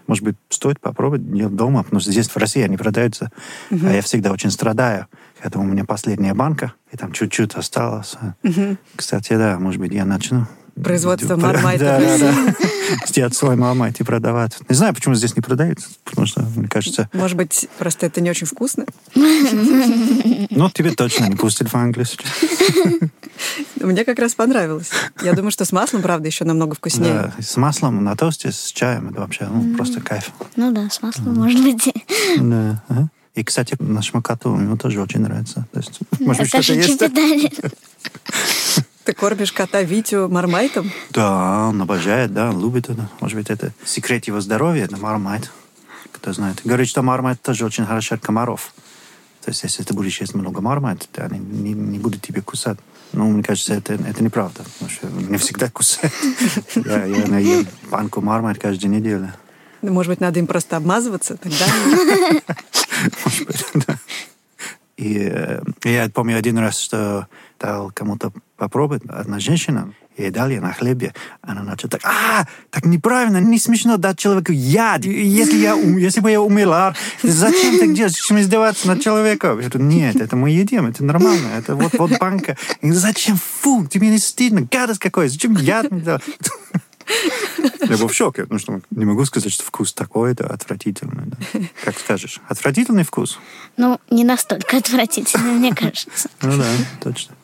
Может 0.07 0.23
быть, 0.23 0.35
стоит 0.49 0.79
попробовать 0.79 1.29
делать 1.31 1.55
дома, 1.55 1.83
потому 1.83 1.99
что 1.99 2.11
здесь 2.11 2.29
в 2.29 2.37
России 2.37 2.63
они 2.63 2.77
продаются. 2.77 3.31
А 3.69 3.91
я 3.91 4.01
всегда 4.01 4.31
очень 4.31 4.51
страдаю. 4.51 5.07
Это 5.43 5.59
у 5.59 5.63
меня 5.63 5.83
последняя 5.85 6.33
банка, 6.33 6.73
и 6.91 6.97
там 6.97 7.11
чуть-чуть 7.11 7.55
осталось. 7.55 8.15
Кстати, 8.95 9.33
да, 9.35 9.59
может 9.59 9.79
быть, 9.79 9.91
я 9.91 10.05
начну. 10.05 10.47
Производство. 10.81 11.35
Да, 11.35 11.53
да, 11.77 12.17
да. 12.19 12.55
Сделать 13.07 13.35
свой 13.35 13.55
мармайт 13.55 13.99
и 13.99 14.03
продавать. 14.03 14.57
Не 14.69 14.75
знаю, 14.75 14.93
почему 14.93 15.15
здесь 15.15 15.35
не 15.35 15.41
продается, 15.41 15.87
потому 16.03 16.27
что, 16.27 16.43
мне 16.55 16.67
кажется, 16.67 17.09
Может 17.13 17.35
быть, 17.35 17.67
просто 17.79 18.05
это 18.05 18.21
не 18.21 18.29
очень 18.29 18.45
вкусно. 18.45 18.85
ну, 19.15 20.69
тебе 20.69 20.91
точно 20.91 21.25
не 21.25 21.35
пустят 21.35 21.69
в 21.69 21.75
Англию 21.75 22.05
сейчас. 22.05 22.27
Мне 23.87 24.03
как 24.03 24.19
раз 24.19 24.35
понравилось. 24.35 24.91
Я 25.23 25.31
думаю, 25.31 25.51
что 25.51 25.63
с 25.63 25.71
маслом, 25.71 26.01
правда, 26.01 26.27
еще 26.27 26.43
намного 26.43 26.75
вкуснее. 26.75 27.13
Да, 27.13 27.33
с 27.41 27.55
маслом 27.55 28.03
на 28.03 28.17
тосте, 28.17 28.51
с 28.51 28.71
чаем, 28.73 29.09
это 29.09 29.21
вообще 29.21 29.47
ну, 29.47 29.75
просто 29.77 30.01
кайф. 30.01 30.31
Ну 30.57 30.73
да, 30.73 30.89
с 30.89 31.01
маслом, 31.01 31.35
может 31.35 31.63
быть. 31.63 31.93
Да. 32.37 32.83
ага. 32.89 33.09
И, 33.33 33.43
кстати, 33.43 33.77
нашему 33.79 34.21
коту 34.21 34.59
ему 34.59 34.77
тоже 34.77 35.01
очень 35.01 35.21
нравится. 35.21 35.67
То 35.71 35.79
есть, 35.79 35.99
может 36.19 36.41
быть, 36.41 36.83
что-то 36.83 37.21
есть. 37.21 37.61
Ты 39.05 39.13
кормишь 39.13 39.53
кота 39.53 39.81
Витю 39.83 40.27
мармайтом? 40.27 40.91
Да, 41.11 41.67
он 41.69 41.81
обожает, 41.81 42.33
да, 42.33 42.49
он 42.49 42.59
любит 42.59 42.89
это. 42.89 43.09
Может 43.21 43.37
быть, 43.37 43.49
это 43.49 43.71
секрет 43.85 44.25
его 44.27 44.41
здоровья, 44.41 44.83
это 44.83 44.97
мармайт. 44.97 45.49
Кто 46.11 46.33
знает. 46.33 46.59
Говорит, 46.65 46.89
что 46.89 47.03
мармайт 47.03 47.41
тоже 47.41 47.63
очень 47.63 47.85
хорошо 47.85 48.15
от 48.15 48.21
комаров. 48.21 48.73
То 49.45 49.51
есть, 49.51 49.63
если 49.63 49.83
ты 49.83 49.93
будешь 49.93 50.19
есть 50.19 50.35
много 50.35 50.59
мармайт, 50.59 51.07
то 51.09 51.23
они 51.23 51.39
не, 51.39 51.71
не 51.71 51.99
будут 51.99 52.21
тебе 52.21 52.41
кусать. 52.41 52.79
Ну, 53.13 53.29
мне 53.31 53.43
кажется, 53.43 53.73
это, 53.73 53.93
это 53.93 54.23
неправда. 54.23 54.63
Потому 54.63 54.91
что 54.91 55.07
не 55.07 55.37
всегда 55.37 55.69
кусают. 55.69 56.13
Я, 56.75 57.05
я 57.05 57.27
наем 57.27 57.67
банку 57.89 58.21
мармайт 58.21 58.59
каждую 58.59 58.91
неделю. 58.91 59.31
Ну, 59.81 59.93
Может 59.93 60.11
быть, 60.11 60.21
надо 60.21 60.39
им 60.39 60.47
просто 60.47 60.77
обмазываться 60.77 61.37
тогда? 61.37 61.65
Может 63.25 63.47
быть, 63.47 63.65
да. 63.87 63.97
И 64.97 65.29
э, 65.31 65.61
я 65.83 66.09
помню 66.09 66.37
один 66.37 66.57
раз, 66.57 66.79
что 66.79 67.27
дал 67.59 67.91
кому-то 67.93 68.31
попробовать, 68.57 69.03
одна 69.07 69.39
женщина, 69.39 69.93
ей 70.17 70.31
дали 70.31 70.57
на 70.57 70.73
хлебе, 70.73 71.13
она 71.41 71.63
начала 71.63 71.91
так, 71.91 72.01
а, 72.03 72.45
так 72.71 72.85
неправильно, 72.85 73.37
не 73.37 73.59
смешно 73.59 73.97
дать 73.97 74.17
человеку 74.17 74.51
яд. 74.51 75.05
Если, 75.05 75.57
я, 75.57 75.73
если 75.73 76.21
бы 76.21 76.31
я 76.31 76.41
умерла, 76.41 76.95
зачем 77.21 77.79
так 77.79 77.93
делать, 77.93 78.13
зачем 78.13 78.39
издеваться 78.39 78.87
над 78.87 79.01
человеком? 79.01 79.59
Я 79.59 79.69
говорю, 79.69 79.85
нет, 79.85 80.15
это 80.15 80.35
мы 80.35 80.49
едим, 80.49 80.87
это 80.87 81.03
нормально, 81.03 81.49
это 81.57 81.75
вот, 81.75 81.93
вот 81.93 82.17
банка. 82.19 82.57
И 82.81 82.91
зачем, 82.91 83.37
фу, 83.37 83.85
тебе 83.85 84.09
не 84.09 84.17
стыдно, 84.17 84.61
гадость 84.61 84.99
какой, 84.99 85.29
зачем 85.29 85.55
яд 85.55 85.91
мне 85.91 86.01
дал? 86.01 86.19
Я 87.87 87.97
был 87.97 88.07
в 88.07 88.13
шоке, 88.13 88.43
потому 88.43 88.59
что 88.59 88.81
не 88.91 89.05
могу 89.05 89.23
сказать, 89.25 89.51
что 89.51 89.63
вкус 89.63 89.93
такой, 89.93 90.33
да, 90.33 90.45
отвратительный. 90.47 91.25
да. 91.27 91.37
Как 91.83 91.97
скажешь, 91.97 92.41
отвратительный 92.49 93.03
вкус? 93.03 93.39
Ну, 93.77 93.99
не 94.09 94.23
настолько 94.23 94.77
отвратительно, 94.77 95.53
мне 95.53 95.73
кажется. 95.73 96.29
Ну 96.41 96.57
да, 96.57 96.67
точно. 97.01 97.35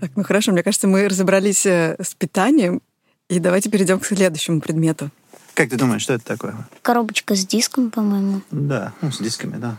Так, 0.00 0.10
ну 0.14 0.24
хорошо, 0.24 0.52
мне 0.52 0.62
кажется, 0.62 0.86
мы 0.86 1.08
разобрались 1.08 1.66
э, 1.66 1.96
с 2.00 2.14
питанием. 2.14 2.82
И 3.28 3.40
давайте 3.40 3.70
перейдем 3.70 3.98
к 3.98 4.06
следующему 4.06 4.60
предмету. 4.60 5.10
Как 5.54 5.70
ты 5.70 5.76
думаешь, 5.76 6.02
что 6.02 6.12
это 6.12 6.24
такое? 6.24 6.54
Коробочка 6.82 7.34
с 7.34 7.46
диском, 7.46 7.90
по-моему. 7.90 8.42
Да, 8.50 8.92
ну, 9.00 9.10
с 9.10 9.18
дисками, 9.18 9.56
да. 9.56 9.78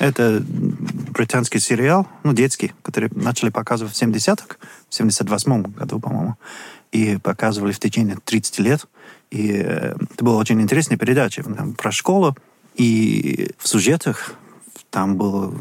Это 0.00 0.42
британский 0.48 1.60
сериал, 1.60 2.08
ну, 2.24 2.32
детский, 2.32 2.74
который 2.82 3.08
начали 3.14 3.50
показывать 3.50 3.94
в 3.94 4.02
70-х, 4.02 4.56
в 4.90 5.00
78-м 5.00 5.62
году, 5.62 6.00
по-моему, 6.00 6.36
и 6.90 7.18
показывали 7.18 7.70
в 7.70 7.78
течение 7.78 8.18
30 8.22 8.58
лет. 8.58 8.86
И 9.30 9.52
э, 9.52 9.94
это 9.94 10.24
была 10.24 10.38
очень 10.38 10.60
интересная 10.60 10.98
передача 10.98 11.44
там, 11.44 11.74
про 11.74 11.92
школу, 11.92 12.36
и 12.74 13.52
в 13.58 13.68
сюжетах 13.68 14.34
там 14.96 15.18
было 15.18 15.52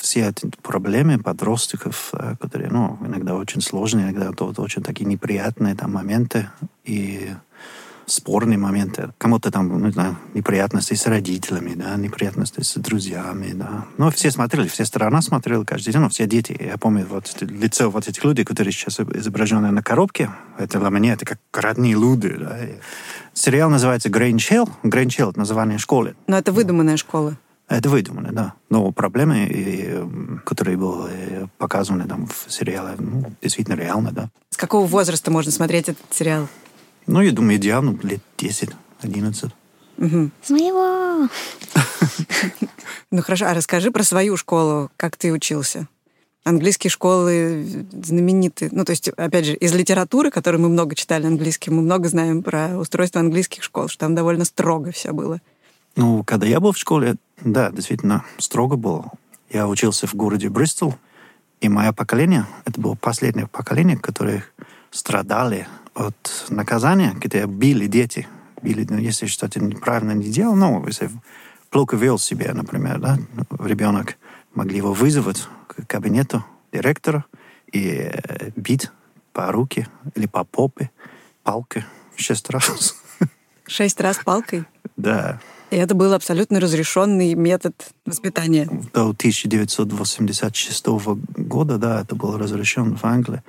все 0.00 0.30
эти 0.30 0.50
проблемы 0.62 1.18
подростков, 1.18 2.08
э, 2.14 2.36
которые, 2.40 2.70
ну, 2.70 2.96
иногда 3.04 3.34
очень 3.34 3.60
сложные, 3.60 4.06
иногда 4.06 4.32
то 4.32 4.50
очень 4.56 4.82
такие 4.82 5.04
неприятные 5.04 5.74
там 5.74 5.92
моменты. 5.92 6.48
И 6.82 7.34
спорные 8.06 8.56
моменты. 8.56 9.10
Кому-то 9.18 9.50
там, 9.50 9.68
ну, 9.68 9.92
знаю, 9.92 10.16
неприятности 10.32 10.94
с 10.94 11.06
родителями, 11.06 11.74
да, 11.74 11.96
неприятности 11.96 12.62
с 12.62 12.74
друзьями, 12.76 13.52
да. 13.52 13.84
Но 13.98 14.10
все 14.10 14.30
смотрели, 14.30 14.68
вся 14.68 14.86
страна 14.86 15.20
смотрела 15.20 15.64
каждый 15.64 15.92
день, 15.92 16.00
ну, 16.00 16.08
все 16.08 16.26
дети. 16.26 16.56
Я 16.58 16.78
помню 16.78 17.06
вот 17.06 17.26
лицо 17.42 17.90
вот 17.90 18.08
этих 18.08 18.24
людей, 18.24 18.46
которые 18.46 18.72
сейчас 18.72 19.00
изображены 19.00 19.70
на 19.70 19.82
коробке. 19.82 20.30
Это 20.56 20.80
для 20.80 20.88
меня 20.88 21.12
это 21.12 21.26
как 21.26 21.38
родные 21.52 21.92
люди, 21.92 22.34
да. 22.38 22.56
Сериал 23.34 23.68
называется. 23.68 24.08
«Грейндж 24.08 24.48
Хилл»— 24.48 24.68
это 24.82 25.38
название 25.38 25.78
школы. 25.78 26.14
Но 26.26 26.38
это 26.38 26.52
выдуманная 26.52 26.96
школа. 26.96 27.36
Это 27.68 27.88
выдумано, 27.88 28.32
да. 28.32 28.54
Но 28.68 28.92
проблемы, 28.92 30.40
которые 30.44 30.76
были 30.76 31.48
показаны 31.58 32.06
там 32.06 32.26
в 32.26 32.52
сериале, 32.52 32.96
ну, 32.98 33.32
действительно 33.40 33.76
реально, 33.76 34.12
да. 34.12 34.30
С 34.50 34.56
какого 34.56 34.86
возраста 34.86 35.30
можно 35.30 35.50
смотреть 35.50 35.88
этот 35.88 36.04
сериал? 36.10 36.48
Ну, 37.06 37.20
я 37.20 37.32
думаю, 37.32 37.56
идеально 37.56 37.98
лет 38.02 38.20
10-11. 38.36 39.50
Угу. 39.98 40.30
С 40.42 40.50
моего. 40.50 41.28
Ну 43.10 43.22
хорошо, 43.22 43.46
а 43.46 43.54
расскажи 43.54 43.90
про 43.90 44.02
свою 44.02 44.36
школу, 44.36 44.90
как 44.96 45.16
ты 45.16 45.32
учился. 45.32 45.86
Английские 46.44 46.90
школы 46.90 47.86
знаменитые. 47.92 48.70
Ну, 48.72 48.84
то 48.84 48.90
есть, 48.90 49.08
опять 49.08 49.44
же, 49.44 49.54
из 49.54 49.72
литературы, 49.74 50.30
которую 50.30 50.62
мы 50.62 50.68
много 50.68 50.96
читали 50.96 51.26
английский, 51.26 51.70
мы 51.70 51.82
много 51.82 52.08
знаем 52.08 52.42
про 52.42 52.78
устройство 52.78 53.20
английских 53.20 53.62
школ, 53.62 53.88
что 53.88 54.00
там 54.00 54.14
довольно 54.14 54.44
строго 54.44 54.90
все 54.90 55.12
было. 55.12 55.40
Ну, 55.94 56.24
когда 56.24 56.46
я 56.46 56.58
был 56.58 56.72
в 56.72 56.78
школе, 56.78 57.16
да, 57.44 57.70
действительно, 57.70 58.24
строго 58.38 58.76
было. 58.76 59.12
Я 59.50 59.68
учился 59.68 60.06
в 60.06 60.14
городе 60.14 60.48
Бристол, 60.48 60.94
и 61.60 61.68
мое 61.68 61.92
поколение, 61.92 62.46
это 62.64 62.80
было 62.80 62.94
последнее 62.94 63.46
поколение, 63.46 63.96
которое 63.96 64.44
страдали 64.90 65.68
от 65.94 66.46
наказания, 66.48 67.14
где 67.14 67.46
били 67.46 67.86
дети. 67.86 68.26
Били, 68.62 68.86
ну, 68.88 68.98
если 68.98 69.26
что-то 69.26 69.60
неправильно 69.60 70.12
не 70.12 70.30
делал, 70.30 70.56
ну, 70.56 70.84
если 70.86 71.10
плохо 71.70 71.96
вел 71.96 72.18
себя, 72.18 72.52
например, 72.54 72.98
да, 72.98 73.18
ребенок, 73.60 74.16
могли 74.54 74.78
его 74.78 74.92
вызвать 74.92 75.48
к 75.66 75.86
кабинету 75.86 76.44
директора 76.72 77.24
и 77.72 78.10
э, 78.12 78.50
бить 78.56 78.90
по 79.32 79.50
руке 79.50 79.88
или 80.14 80.26
по 80.26 80.44
попе 80.44 80.90
палкой 81.42 81.84
шесть 82.16 82.50
раз. 82.50 82.96
Шесть 83.66 84.00
раз 84.00 84.18
палкой? 84.18 84.64
Да. 84.96 85.40
И 85.72 85.76
это 85.76 85.94
был 85.94 86.12
абсолютно 86.12 86.60
разрешенный 86.60 87.34
метод 87.34 87.74
воспитания. 88.04 88.68
До 88.92 89.08
1986 89.08 90.86
года, 90.86 91.78
да, 91.78 92.02
это 92.02 92.14
было 92.14 92.38
разрешено 92.38 92.94
в 92.94 93.04
Англии. 93.06 93.42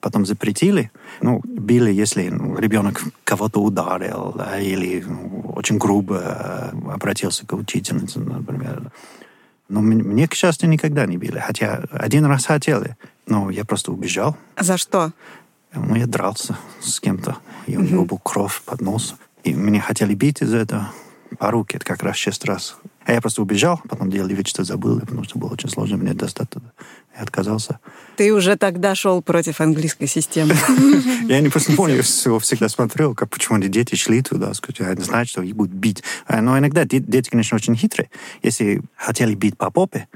Потом 0.00 0.26
запретили. 0.26 0.90
Ну, 1.22 1.40
били, 1.42 1.90
если 1.90 2.28
ну, 2.28 2.58
ребенок 2.58 3.02
кого-то 3.24 3.62
ударил, 3.62 4.34
да, 4.36 4.60
или 4.60 5.02
ну, 5.06 5.54
очень 5.56 5.78
грубо 5.78 6.20
э, 6.20 6.92
обратился 6.92 7.46
к 7.46 7.54
учительнице, 7.54 8.20
например. 8.20 8.92
Но 9.70 9.80
мне, 9.80 10.28
к 10.28 10.34
счастью, 10.34 10.68
никогда 10.68 11.06
не 11.06 11.16
били. 11.16 11.38
Хотя 11.38 11.84
один 11.92 12.26
раз 12.26 12.44
хотели, 12.44 12.98
но 13.26 13.48
я 13.48 13.64
просто 13.64 13.90
убежал. 13.90 14.36
За 14.58 14.76
что? 14.76 15.12
Ну, 15.74 15.94
я 15.94 16.06
дрался 16.06 16.58
с 16.82 17.00
кем-то, 17.00 17.38
и 17.66 17.78
у 17.78 17.80
него 17.80 18.04
был 18.04 18.18
кровь 18.18 18.60
под 18.66 18.82
носом. 18.82 19.16
И 19.44 19.54
меня 19.54 19.80
хотели 19.80 20.12
бить 20.12 20.42
из-за 20.42 20.58
этого 20.58 20.92
по 21.38 21.50
руке, 21.50 21.76
это 21.76 21.86
как 21.86 22.02
раз 22.02 22.16
шесть 22.16 22.44
раз. 22.44 22.76
А 23.04 23.12
я 23.12 23.20
просто 23.20 23.42
убежал, 23.42 23.80
потом 23.88 24.10
делали 24.10 24.34
вид, 24.34 24.46
что 24.46 24.62
забыл, 24.62 25.00
потому 25.00 25.24
что 25.24 25.38
было 25.38 25.50
очень 25.50 25.68
сложно 25.68 25.96
мне 25.96 26.14
достать 26.14 26.50
туда. 26.50 26.72
Я 27.16 27.22
отказался. 27.22 27.80
Ты 28.16 28.32
уже 28.32 28.56
тогда 28.56 28.94
шел 28.94 29.22
против 29.22 29.60
английской 29.60 30.06
системы. 30.06 30.54
Я 31.28 31.40
не 31.40 31.48
просто 31.48 31.72
помню, 31.72 31.96
я 31.96 32.02
всегда 32.02 32.68
смотрел, 32.68 33.14
как 33.14 33.30
почему 33.30 33.58
эти 33.58 33.68
дети 33.68 33.94
шли 33.94 34.22
туда, 34.22 34.52
они 34.80 35.02
знают, 35.02 35.28
что 35.28 35.42
их 35.42 35.54
будут 35.54 35.72
бить. 35.72 36.02
А, 36.26 36.40
но 36.40 36.58
иногда 36.58 36.84
дети, 36.84 37.30
конечно, 37.30 37.56
очень 37.56 37.76
хитрые. 37.76 38.10
Если 38.42 38.82
хотели 38.96 39.34
бить 39.34 39.56
по 39.56 39.70
попе, 39.70 40.08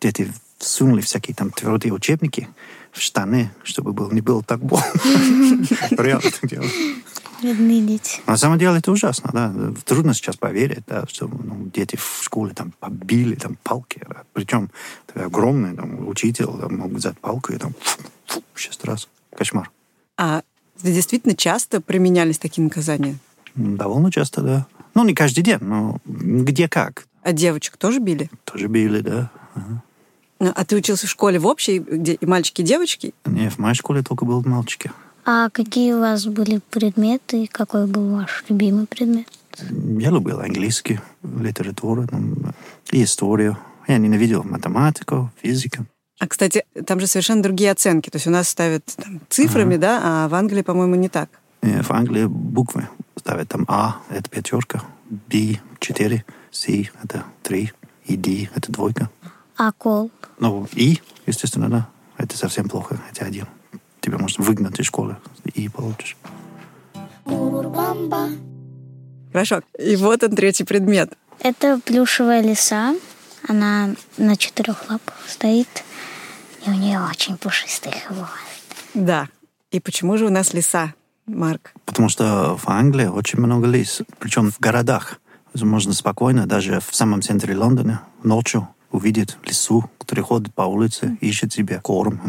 дети 0.00 0.32
всунули 0.58 1.02
всякие 1.02 1.34
там 1.34 1.50
твердые 1.50 1.92
учебники 1.92 2.48
в 2.92 3.00
штаны, 3.00 3.50
чтобы 3.62 3.92
было, 3.92 4.10
не 4.10 4.22
было 4.22 4.42
так 4.42 4.60
больно. 4.60 4.86
Реально 5.90 6.30
так 6.30 6.50
делали. 6.50 6.70
Бедные 7.42 7.82
дети. 7.82 8.20
На 8.26 8.36
самом 8.36 8.58
деле 8.58 8.78
это 8.78 8.90
ужасно, 8.90 9.30
да. 9.32 9.54
Трудно 9.84 10.14
сейчас 10.14 10.36
поверить, 10.36 10.84
да, 10.86 11.04
что 11.06 11.28
ну, 11.28 11.70
дети 11.72 11.96
в 11.96 12.20
школе 12.22 12.54
там 12.54 12.72
побили 12.78 13.34
там 13.34 13.56
палки. 13.62 14.02
Да. 14.08 14.22
Причем 14.32 14.70
огромный 15.14 15.76
там, 15.76 16.08
учитель 16.08 16.46
там, 16.46 16.76
мог 16.76 16.92
взять 16.92 17.18
палку 17.18 17.52
и 17.52 17.58
там 17.58 17.74
шесть 18.54 18.84
раз. 18.84 19.08
Кошмар. 19.36 19.70
А 20.16 20.42
действительно 20.82 21.36
часто 21.36 21.80
применялись 21.80 22.38
такие 22.38 22.64
наказания? 22.64 23.18
Довольно 23.54 24.10
часто, 24.10 24.42
да. 24.42 24.66
Ну, 24.94 25.04
не 25.04 25.14
каждый 25.14 25.42
день, 25.42 25.58
но 25.60 25.98
где 26.04 26.68
как. 26.68 27.06
А 27.22 27.32
девочек 27.32 27.76
тоже 27.76 27.98
били? 27.98 28.30
Тоже 28.44 28.68
били, 28.68 29.00
да. 29.00 29.30
Ага. 29.54 29.82
Ну, 30.38 30.52
а 30.54 30.64
ты 30.64 30.76
учился 30.76 31.06
в 31.06 31.10
школе 31.10 31.38
в 31.38 31.46
общей, 31.46 31.78
где 31.78 32.14
и 32.14 32.26
мальчики, 32.26 32.60
и 32.60 32.64
девочки? 32.64 33.14
Не, 33.24 33.48
в 33.48 33.58
моей 33.58 33.74
школе 33.74 34.02
только 34.02 34.24
были 34.24 34.46
мальчики. 34.46 34.90
А 35.28 35.50
какие 35.50 35.92
у 35.92 35.98
вас 35.98 36.24
были 36.26 36.60
предметы? 36.70 37.48
Какой 37.50 37.88
был 37.88 38.14
ваш 38.14 38.44
любимый 38.48 38.86
предмет? 38.86 39.26
Я 39.98 40.10
любил 40.10 40.38
английский, 40.38 41.00
литературу 41.24 42.06
и 42.92 43.02
историю. 43.02 43.58
Я 43.88 43.98
ненавидел 43.98 44.44
математику, 44.44 45.32
физику. 45.42 45.84
А, 46.20 46.28
кстати, 46.28 46.64
там 46.86 47.00
же 47.00 47.08
совершенно 47.08 47.42
другие 47.42 47.72
оценки. 47.72 48.08
То 48.08 48.16
есть 48.16 48.28
у 48.28 48.30
нас 48.30 48.48
ставят 48.48 48.84
там, 48.84 49.20
цифрами, 49.28 49.74
ага. 49.74 49.80
да, 49.80 50.00
а 50.04 50.28
в 50.28 50.34
Англии, 50.36 50.62
по-моему, 50.62 50.94
не 50.94 51.08
так. 51.08 51.28
Не, 51.60 51.82
в 51.82 51.90
Англии 51.90 52.26
буквы 52.26 52.88
ставят 53.16 53.48
там 53.48 53.64
А, 53.66 53.96
это 54.10 54.30
пятерка, 54.30 54.84
Б, 55.10 55.58
четыре, 55.80 56.24
С, 56.52 56.68
это 57.02 57.24
три, 57.42 57.72
и 58.04 58.16
Д, 58.16 58.48
это 58.54 58.70
двойка. 58.70 59.10
А 59.56 59.72
кол? 59.72 60.12
Ну, 60.38 60.68
И, 60.72 61.00
естественно, 61.26 61.68
да. 61.68 61.88
Это 62.16 62.36
совсем 62.38 62.68
плохо, 62.68 63.00
это 63.10 63.24
один 63.24 63.46
тебя 64.06 64.18
можно 64.18 64.44
выгнать 64.44 64.78
из 64.78 64.86
школы 64.86 65.16
и 65.54 65.68
получишь. 65.68 66.16
Хорошо. 69.32 69.62
И 69.78 69.96
вот 69.96 70.22
он 70.22 70.36
третий 70.36 70.64
предмет. 70.64 71.12
Это 71.40 71.80
плюшевая 71.84 72.40
лиса. 72.40 72.94
Она 73.48 73.90
на 74.16 74.36
четырех 74.36 74.88
лапах 74.88 75.14
стоит, 75.28 75.68
и 76.64 76.70
у 76.70 76.72
нее 76.72 77.00
очень 77.00 77.36
пушистый 77.36 77.92
хвост. 78.06 78.30
Да. 78.94 79.28
И 79.70 79.78
почему 79.78 80.16
же 80.16 80.26
у 80.26 80.30
нас 80.30 80.54
лиса, 80.54 80.94
Марк? 81.26 81.72
Потому 81.84 82.08
что 82.08 82.56
в 82.56 82.68
Англии 82.68 83.06
очень 83.06 83.40
много 83.40 83.66
лис, 83.66 84.02
причем 84.18 84.50
в 84.50 84.58
городах. 84.58 85.20
Можно 85.54 85.92
спокойно, 85.92 86.46
даже 86.46 86.80
в 86.80 86.94
самом 86.94 87.22
центре 87.22 87.56
Лондона, 87.56 88.02
ночью 88.22 88.68
увидеть 88.90 89.36
лису, 89.44 89.88
которая 89.98 90.24
ходит 90.24 90.54
по 90.54 90.62
улице, 90.62 91.16
ищет 91.20 91.52
себе 91.52 91.80
корм. 91.82 92.20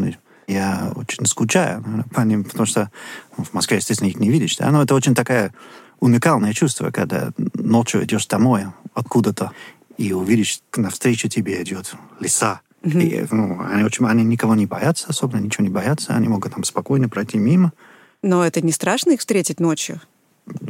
Я 0.48 0.94
очень 0.96 1.26
скучаю 1.26 1.84
по 2.14 2.22
ним, 2.22 2.46
потому 2.46 2.66
что 2.66 2.90
в 3.38 3.54
Москве, 3.54 3.78
естественно, 3.78 4.08
их 4.08 4.18
не 4.18 4.30
видишь. 4.30 4.56
Да? 4.58 4.72
Но 4.72 4.82
это 4.82 4.96
очень 4.96 5.14
такое 5.14 5.54
уникальное 6.00 6.54
чувство, 6.54 6.90
когда 6.92 7.32
ночью 7.54 8.04
идешь 8.06 8.28
домой 8.28 8.68
откуда-то 8.94 9.52
и 9.98 10.14
увидишь, 10.14 10.62
навстречу 10.76 11.28
тебе 11.28 11.62
идет 11.62 11.96
лиса. 12.20 12.62
Mm-hmm. 12.84 13.02
И, 13.02 13.28
ну, 13.32 13.62
они, 13.70 13.84
очень, 13.84 14.06
они 14.06 14.24
никого 14.24 14.56
не 14.56 14.66
боятся 14.66 15.08
особо, 15.10 15.38
ничего 15.38 15.66
не 15.66 15.72
боятся. 15.72 16.16
Они 16.16 16.28
могут 16.28 16.54
там 16.54 16.64
спокойно 16.64 17.10
пройти 17.10 17.38
мимо. 17.38 17.74
Но 18.22 18.46
это 18.46 18.62
не 18.62 18.72
страшно 18.72 19.12
их 19.12 19.20
встретить 19.20 19.60
ночью? 19.60 20.00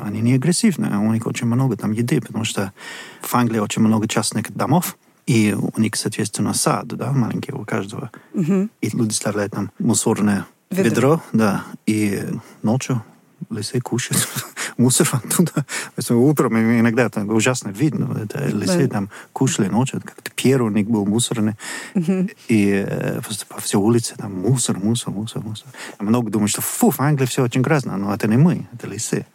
Они 0.02 0.22
не 0.22 0.34
агрессивны, 0.34 0.98
у 0.98 1.14
них 1.14 1.28
очень 1.28 1.46
много 1.46 1.78
там 1.78 1.92
еды, 1.92 2.20
потому 2.20 2.44
что 2.46 2.74
в 3.22 3.36
Англии 3.36 3.60
очень 3.60 3.84
много 3.84 4.08
частных 4.08 4.52
домов, 4.52 4.98
и 5.28 5.54
у 5.54 5.80
них, 5.80 5.96
соответственно, 5.96 6.54
сад, 6.54 6.88
да, 6.88 7.12
маленький 7.12 7.52
у 7.52 7.66
каждого. 7.66 8.10
Угу. 8.34 8.70
И 8.82 8.90
люди 8.90 9.14
ставляют 9.14 9.52
там 9.54 9.72
мусорное 9.78 10.48
ведро, 10.72 10.90
ведро 10.90 11.22
да, 11.34 11.66
и 11.86 12.24
ночью 12.64 13.04
лисы 13.50 13.80
кушают 13.82 14.28
мусор 14.78 15.10
оттуда. 15.12 15.66
Утром 16.10 16.58
иногда 16.58 17.10
там 17.10 17.30
ужасно 17.30 17.70
видно, 17.70 18.18
это 18.24 18.46
лисы 18.48 18.88
да. 18.88 18.94
там 18.94 19.10
кушали 19.34 19.68
ночью, 19.68 20.02
как-то 20.02 20.32
первый 20.34 20.72
у 20.72 20.74
них 20.74 20.90
был 20.90 21.06
мусорный, 21.06 21.56
угу. 21.94 22.30
и 22.48 22.86
э, 22.88 23.22
просто 23.22 23.46
по 23.48 23.60
всей 23.60 23.78
улице 23.78 24.16
там 24.18 24.34
мусор, 24.34 24.80
мусор, 24.80 25.14
мусор, 25.14 25.44
мусор. 25.44 25.68
Много 26.00 26.32
думают, 26.32 26.52
что 26.52 26.62
фу, 26.62 26.90
в 26.90 27.00
Англии 27.02 27.26
все 27.26 27.44
очень 27.44 27.62
грязно, 27.62 27.98
но 27.98 28.14
это 28.14 28.28
не 28.28 28.38
мы, 28.38 28.68
это 28.72 28.88
лисы. 28.88 29.26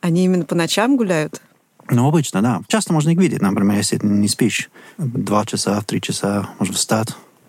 Они 0.00 0.24
именно 0.24 0.44
по 0.46 0.54
ночам 0.54 0.96
гуляют? 0.96 1.42
Ну, 1.90 2.06
обычно, 2.06 2.40
да. 2.40 2.62
Часто 2.68 2.92
можно 2.92 3.10
их 3.10 3.18
видеть. 3.18 3.42
Например, 3.42 3.76
если 3.76 3.98
ты 3.98 4.06
не 4.06 4.28
спишь 4.28 4.70
два 4.96 5.44
часа, 5.44 5.80
три 5.82 6.00
часа, 6.00 6.48
можно 6.58 6.74
встать, 6.74 7.08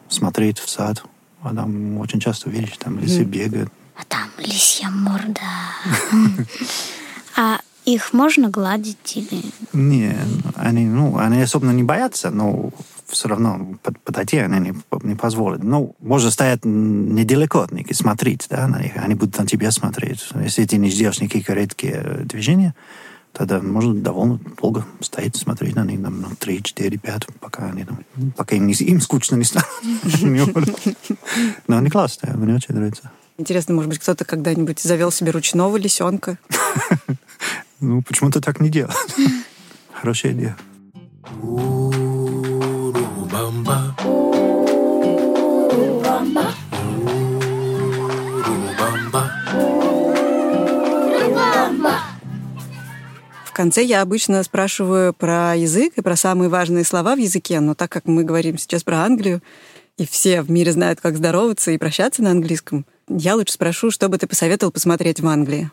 смотреть 0.09 0.59
в 0.59 0.69
сад. 0.69 1.03
А 1.43 1.53
там 1.55 1.97
очень 1.97 2.19
часто 2.19 2.49
видишь, 2.49 2.77
там 2.77 2.99
лисы 2.99 3.21
mm. 3.21 3.25
бегают. 3.25 3.71
А 3.95 4.03
там 4.07 4.29
лисья 4.37 4.89
морда. 4.89 5.41
А 7.37 7.61
их 7.85 8.11
можно 8.11 8.49
гладить 8.49 9.15
или... 9.15 9.41
Не, 9.71 10.17
они, 10.55 10.85
ну, 10.85 11.17
они 11.17 11.41
особенно 11.41 11.71
не 11.71 11.83
боятся, 11.83 12.29
но 12.29 12.71
все 13.07 13.29
равно 13.29 13.75
подойти 14.03 14.37
они 14.37 14.59
не, 14.59 14.73
не 15.03 15.15
позволят. 15.15 15.63
Ну, 15.63 15.95
можно 15.99 16.29
стоять 16.29 16.65
недалеко 16.65 17.61
от 17.61 17.71
них 17.71 17.89
и 17.89 17.93
смотреть 17.93 18.47
да, 18.49 18.67
на 18.67 18.81
них. 18.81 18.93
Они 18.97 19.15
будут 19.15 19.37
на 19.37 19.47
тебя 19.47 19.71
смотреть. 19.71 20.27
Если 20.35 20.65
ты 20.65 20.77
не 20.77 20.89
сделаешь 20.89 21.21
никакие 21.21 21.55
редкие 21.55 22.21
движения, 22.25 22.75
тогда 23.33 23.61
можно 23.61 23.93
довольно 23.93 24.39
долго 24.61 24.85
стоять, 24.99 25.35
смотреть 25.35 25.75
на 25.75 25.85
них, 25.85 26.01
там, 26.01 26.21
ну, 26.21 26.27
3, 26.37 26.63
4, 26.63 26.97
5, 26.97 27.27
пока 27.39 27.67
они 27.67 27.83
там, 27.83 28.03
пока 28.35 28.55
им, 28.55 28.67
не, 28.67 28.73
им 28.73 29.01
скучно 29.01 29.35
не 29.35 29.43
станет. 29.43 29.67
Но 31.67 31.77
они 31.77 31.89
классные, 31.89 32.33
мне 32.35 32.55
очень 32.55 32.75
нравится. 32.75 33.11
Интересно, 33.37 33.73
может 33.73 33.89
быть, 33.89 33.99
кто-то 33.99 34.23
когда-нибудь 34.25 34.79
завел 34.79 35.11
себе 35.11 35.31
ручного 35.31 35.77
лисенка? 35.77 36.37
Ну, 37.83 38.03
почему-то 38.03 38.41
так 38.41 38.59
не 38.59 38.69
делают. 38.69 38.95
Хорошая 39.91 40.33
идея. 40.33 40.55
Конце 53.61 53.83
я 53.83 54.01
обычно 54.01 54.41
спрашиваю 54.41 55.13
про 55.13 55.55
язык 55.55 55.93
и 55.95 56.01
про 56.01 56.15
самые 56.15 56.49
важные 56.49 56.83
слова 56.83 57.15
в 57.15 57.19
языке, 57.19 57.59
но 57.59 57.75
так 57.75 57.91
как 57.91 58.07
мы 58.07 58.23
говорим 58.23 58.57
сейчас 58.57 58.83
про 58.83 59.03
Англию, 59.03 59.43
и 59.97 60.07
все 60.07 60.41
в 60.41 60.49
мире 60.49 60.71
знают, 60.71 60.99
как 60.99 61.15
здороваться 61.15 61.69
и 61.69 61.77
прощаться 61.77 62.23
на 62.23 62.31
английском, 62.31 62.87
я 63.07 63.35
лучше 63.35 63.53
спрошу, 63.53 63.91
что 63.91 64.09
бы 64.09 64.17
ты 64.17 64.25
посоветовал 64.25 64.71
посмотреть 64.71 65.19
в 65.19 65.27
Англии? 65.27 65.69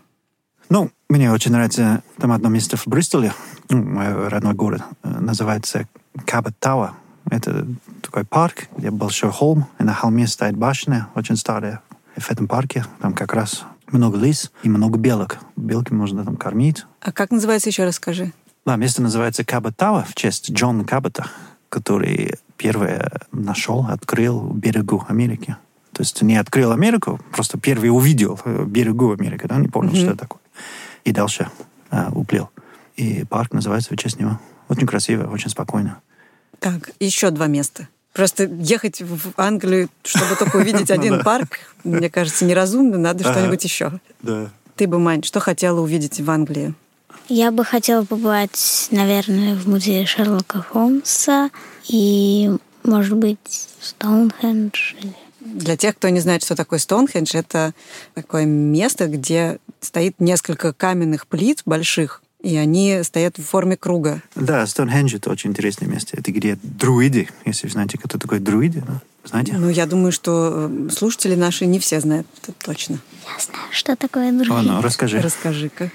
Ну, 0.68 0.90
мне 1.08 1.32
очень 1.32 1.50
нравится 1.50 2.02
там 2.18 2.32
одно 2.32 2.50
место 2.50 2.76
в 2.76 2.86
Бристоле, 2.86 3.32
ну, 3.70 3.82
мой 3.82 4.28
родной 4.28 4.52
город, 4.52 4.82
э, 5.02 5.08
называется 5.08 5.88
Кабот 6.26 6.58
Тауэр. 6.58 6.90
Это 7.30 7.66
такой 8.02 8.26
парк, 8.26 8.68
где 8.76 8.90
большой 8.90 9.30
холм, 9.30 9.66
и 9.80 9.82
на 9.82 9.94
холме 9.94 10.26
стоит 10.26 10.58
башня, 10.58 11.08
очень 11.14 11.36
старая. 11.36 11.80
И 12.16 12.20
в 12.20 12.30
этом 12.30 12.48
парке 12.48 12.84
там 13.00 13.14
как 13.14 13.32
раз 13.32 13.64
много 13.90 14.18
лис 14.18 14.50
и 14.62 14.68
много 14.68 14.98
белок. 14.98 15.38
Белки 15.56 15.92
можно 15.92 16.24
там 16.24 16.36
кормить. 16.36 16.84
А 17.00 17.12
как 17.12 17.30
называется, 17.30 17.68
еще 17.68 17.84
расскажи? 17.84 18.32
Да, 18.66 18.76
место 18.76 19.02
называется 19.02 19.44
Кабот 19.44 19.76
Тауэр 19.76 20.04
в 20.04 20.14
честь 20.14 20.50
Джона 20.50 20.84
Кабота, 20.84 21.26
который 21.68 22.34
первый 22.56 22.98
нашел, 23.32 23.86
открыл 23.88 24.52
берегу 24.52 25.04
Америки. 25.08 25.56
То 25.92 26.02
есть 26.02 26.20
не 26.22 26.36
открыл 26.36 26.72
Америку, 26.72 27.20
просто 27.32 27.58
первый 27.58 27.88
увидел 27.88 28.38
э, 28.44 28.64
берегу 28.64 29.12
Америки, 29.12 29.46
да, 29.46 29.56
не 29.56 29.68
понял, 29.68 29.92
mm-hmm. 29.92 29.96
что 29.96 30.10
это 30.10 30.18
такое. 30.18 30.40
И 31.04 31.12
дальше 31.12 31.50
э, 31.90 32.10
уплыл. 32.12 32.50
И 32.96 33.24
парк 33.24 33.52
называется 33.52 33.94
в 33.94 33.96
честь 33.96 34.20
него. 34.20 34.38
Очень 34.68 34.86
красиво, 34.86 35.30
очень 35.30 35.50
спокойно. 35.50 36.00
Так, 36.58 36.90
еще 37.00 37.30
два 37.30 37.46
места. 37.46 37.88
Просто 38.18 38.46
ехать 38.46 39.00
в 39.00 39.30
Англию, 39.36 39.88
чтобы 40.02 40.34
только 40.34 40.56
увидеть 40.56 40.90
один 40.90 41.18
ну 41.18 41.22
парк, 41.22 41.60
мне 41.84 42.10
кажется, 42.10 42.44
неразумно. 42.44 42.98
Надо 42.98 43.22
что-нибудь 43.22 43.62
еще. 43.62 43.92
Да. 44.22 44.50
Ты 44.74 44.88
бы, 44.88 44.98
Мань, 44.98 45.22
что 45.22 45.38
хотела 45.38 45.80
увидеть 45.80 46.20
в 46.20 46.28
Англии? 46.28 46.74
Я 47.28 47.52
бы 47.52 47.64
хотела 47.64 48.04
побывать, 48.04 48.88
наверное, 48.90 49.54
в 49.54 49.68
музее 49.68 50.04
Шерлока 50.04 50.62
Холмса 50.62 51.50
и, 51.86 52.50
может 52.82 53.16
быть, 53.16 53.68
Стоунхендж. 53.80 54.94
Для 55.38 55.76
тех, 55.76 55.94
кто 55.94 56.08
не 56.08 56.18
знает, 56.18 56.42
что 56.42 56.56
такое 56.56 56.80
Стоунхендж, 56.80 57.36
это 57.36 57.72
такое 58.14 58.46
место, 58.46 59.06
где 59.06 59.58
стоит 59.80 60.16
несколько 60.18 60.72
каменных 60.72 61.28
плит 61.28 61.62
больших, 61.64 62.20
и 62.40 62.56
они 62.56 63.00
стоят 63.02 63.38
в 63.38 63.44
форме 63.44 63.76
круга. 63.76 64.22
Да, 64.34 64.66
Стоунхендж— 64.66 65.14
это 65.16 65.30
очень 65.30 65.50
интересное 65.50 65.88
место. 65.88 66.16
Это 66.16 66.30
где 66.32 66.58
друиды, 66.62 67.28
если 67.44 67.66
вы 67.66 67.72
знаете, 67.72 67.98
кто 67.98 68.18
такой 68.18 68.38
друиды, 68.38 68.82
да? 68.86 69.00
знаете? 69.24 69.54
Ну, 69.54 69.68
я 69.68 69.86
думаю, 69.86 70.12
что 70.12 70.68
э, 70.70 70.88
слушатели 70.90 71.34
наши 71.34 71.66
не 71.66 71.78
все 71.78 72.00
знают 72.00 72.26
это 72.42 72.52
точно. 72.52 72.98
Я 73.24 73.42
знаю, 73.42 73.68
что 73.70 73.96
такое 73.96 74.32
друиды. 74.32 74.52
О, 74.52 74.62
ну, 74.62 74.80
расскажи. 74.80 75.20
Расскажи-ка. 75.20 75.90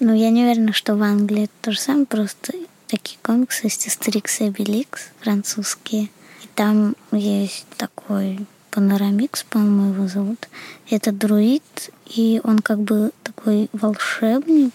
Ну, 0.00 0.14
я 0.14 0.30
не 0.30 0.44
уверена, 0.44 0.72
что 0.72 0.94
в 0.94 1.02
Англии 1.02 1.44
это 1.44 1.52
то 1.62 1.72
же 1.72 1.80
самое, 1.80 2.06
просто 2.06 2.52
такие 2.86 3.18
комиксы 3.22 3.66
есть 3.66 3.86
Астерикс 3.86 4.40
и 4.40 4.44
Обеликс 4.44 5.08
французские. 5.20 6.04
И 6.42 6.48
там 6.54 6.94
есть 7.10 7.66
такой 7.76 8.38
Панорамикс, 8.70 9.44
по-моему, 9.44 9.94
его 9.94 10.08
зовут. 10.08 10.48
Это 10.88 11.10
друид, 11.10 11.90
и 12.06 12.40
он 12.44 12.60
как 12.60 12.80
бы 12.80 13.10
такой 13.24 13.68
волшебник. 13.72 14.72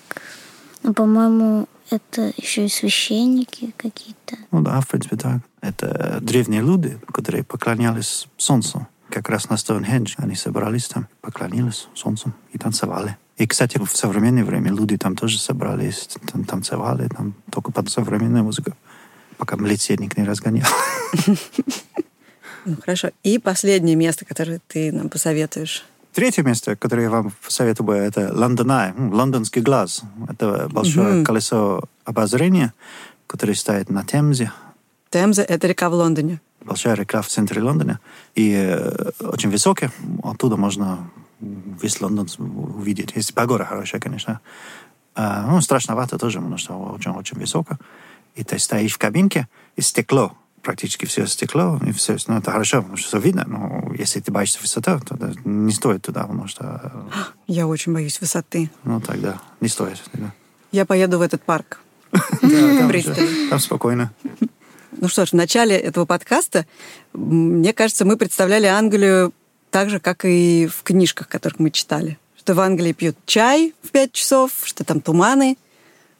Но, 0.84 0.94
по-моему, 0.94 1.68
это 1.90 2.34
еще 2.38 2.66
и 2.66 2.70
священники 2.70 3.74
какие-то. 3.78 4.38
Ну 4.52 4.62
да, 4.62 4.80
в 4.82 4.88
принципе, 4.88 5.16
так. 5.16 5.42
Это 5.62 6.20
древние 6.22 6.62
люди, 6.62 7.00
которые 7.12 7.44
поклонялись 7.44 8.28
солнцу. 8.38 8.88
Как 9.10 9.30
раз 9.30 9.50
на 9.50 9.58
Стоунхендж 9.58 10.16
они 10.18 10.36
собрались 10.36 10.88
там, 10.88 11.08
поклонились 11.22 11.88
солнцу 11.94 12.34
и 12.52 12.58
танцевали. 12.58 13.18
И, 13.38 13.48
кстати, 13.48 13.78
в 13.78 13.96
современное 13.96 14.44
время 14.44 14.72
люди 14.72 14.98
там 14.98 15.16
тоже 15.16 15.40
собрались, 15.40 16.08
там, 16.32 16.46
танцевали, 16.46 17.08
там 17.08 17.34
только 17.52 17.72
под 17.72 17.90
современную 17.90 18.44
музыку, 18.44 18.74
пока 19.38 19.56
милицейник 19.56 20.18
не 20.18 20.24
разгонял. 20.24 20.68
Ну, 22.66 22.78
хорошо. 22.82 23.10
И 23.24 23.40
последнее 23.40 23.98
место, 23.98 24.24
которое 24.24 24.62
ты 24.68 24.94
нам 24.94 25.10
посоветуешь. 25.10 25.84
Третье 26.14 26.44
место, 26.44 26.76
которое 26.76 27.04
я 27.04 27.10
вам 27.10 27.32
посоветую, 27.44 27.90
это 27.98 28.30
Лондонай, 28.32 28.94
лондонский 28.96 29.62
глаз. 29.62 30.04
Это 30.30 30.70
большое 30.70 31.18
угу. 31.18 31.26
колесо 31.26 31.82
обозрения, 32.06 32.74
которое 33.26 33.56
стоит 33.56 33.90
на 33.90 34.04
Темзе. 34.04 34.52
Темза— 35.10 35.42
это 35.50 35.68
река 35.68 35.90
в 35.90 35.94
Лондоне. 35.94 36.40
Большая 36.62 36.94
река 36.94 37.24
в 37.24 37.28
центре 37.28 37.62
Лондона. 37.64 38.00
И 38.36 38.54
э, 38.54 39.12
очень 39.22 39.50
высокая. 39.50 39.92
Оттуда 40.24 40.56
можно 40.56 41.10
весь 41.40 42.00
Лондон 42.00 42.28
увидеть. 42.38 43.14
Если 43.16 43.34
погода 43.34 43.66
хорошая, 43.66 44.00
конечно. 44.00 44.40
А, 45.16 45.48
ну, 45.48 45.62
страшновато 45.62 46.20
тоже, 46.20 46.40
потому 46.40 46.58
что 46.58 46.74
очень-очень 46.76 47.40
высоко. 47.40 47.78
И 48.36 48.44
ты 48.44 48.60
стоишь 48.60 48.94
в 48.94 48.98
кабинке, 49.00 49.48
и 49.76 49.82
стекло 49.82 50.34
практически 50.64 51.06
все 51.06 51.28
стекло, 51.28 51.80
и 51.86 51.92
все, 51.92 52.18
ну, 52.28 52.38
это 52.38 52.52
хорошо, 52.52 52.78
потому 52.78 52.98
что 52.98 53.08
все 53.08 53.20
видно, 53.20 53.44
но 53.48 53.94
если 53.94 54.20
ты 54.20 54.32
боишься 54.32 54.60
высоты, 54.62 55.00
то 55.00 55.34
не 55.46 55.72
стоит 55.72 56.02
туда, 56.04 56.22
потому 56.22 56.48
что... 56.48 57.08
Я 57.48 57.68
очень 57.68 57.94
боюсь 57.94 58.20
высоты. 58.20 58.72
Ну, 58.84 59.00
тогда 59.02 59.40
не 59.62 59.68
стоит. 59.68 60.02
Тогда. 60.12 60.34
Я 60.72 60.86
поеду 60.86 61.20
в 61.20 61.22
этот 61.22 61.44
парк. 61.44 61.80
Там 63.50 63.60
спокойно. 63.60 64.12
Ну 64.92 65.08
что 65.08 65.26
ж, 65.26 65.30
в 65.30 65.34
начале 65.34 65.76
этого 65.76 66.06
подкаста, 66.06 66.66
мне 67.14 67.74
кажется, 67.74 68.06
мы 68.06 68.16
представляли 68.16 68.68
Англию 68.68 69.34
так 69.70 69.90
же, 69.90 70.00
как 70.00 70.24
и 70.24 70.68
в 70.68 70.84
книжках, 70.84 71.28
которых 71.28 71.60
мы 71.60 71.72
читали. 71.72 72.18
Что 72.38 72.54
в 72.54 72.60
Англии 72.60 72.94
пьют 72.94 73.18
чай 73.26 73.74
в 73.82 73.90
пять 73.90 74.12
часов, 74.14 74.52
что 74.64 74.84
там 74.84 75.02
туманы, 75.02 75.58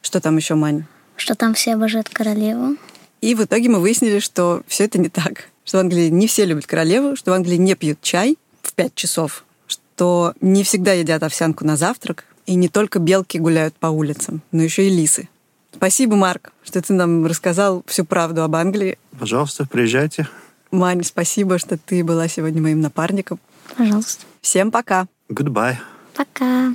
что 0.02 0.20
там 0.20 0.36
еще, 0.36 0.54
Мань? 0.54 0.84
Что 1.16 1.34
там 1.34 1.54
все 1.54 1.74
обожают 1.74 2.08
королеву. 2.08 2.76
И 3.24 3.34
в 3.34 3.42
итоге 3.42 3.70
мы 3.70 3.80
выяснили, 3.80 4.18
что 4.18 4.62
все 4.66 4.84
это 4.84 4.98
не 4.98 5.08
так. 5.08 5.48
Что 5.64 5.78
в 5.78 5.80
Англии 5.80 6.10
не 6.10 6.26
все 6.26 6.44
любят 6.44 6.66
королеву, 6.66 7.16
что 7.16 7.30
в 7.30 7.34
Англии 7.34 7.56
не 7.56 7.74
пьют 7.74 8.02
чай 8.02 8.36
в 8.60 8.74
5 8.74 8.94
часов, 8.94 9.46
что 9.66 10.34
не 10.42 10.62
всегда 10.62 10.92
едят 10.92 11.22
овсянку 11.22 11.64
на 11.64 11.78
завтрак, 11.78 12.26
и 12.44 12.54
не 12.54 12.68
только 12.68 12.98
белки 12.98 13.38
гуляют 13.38 13.74
по 13.76 13.86
улицам, 13.86 14.42
но 14.52 14.62
еще 14.62 14.86
и 14.86 14.90
лисы. 14.90 15.30
Спасибо, 15.74 16.16
Марк, 16.16 16.52
что 16.62 16.82
ты 16.82 16.92
нам 16.92 17.24
рассказал 17.24 17.82
всю 17.86 18.04
правду 18.04 18.42
об 18.42 18.56
Англии. 18.56 18.98
Пожалуйста, 19.18 19.66
приезжайте. 19.66 20.28
Мань, 20.70 21.02
спасибо, 21.02 21.58
что 21.58 21.78
ты 21.78 22.04
была 22.04 22.28
сегодня 22.28 22.60
моим 22.60 22.82
напарником. 22.82 23.40
Пожалуйста. 23.78 24.26
Всем 24.42 24.70
пока. 24.70 25.06
Goodbye. 25.30 25.76
Пока. 26.14 26.74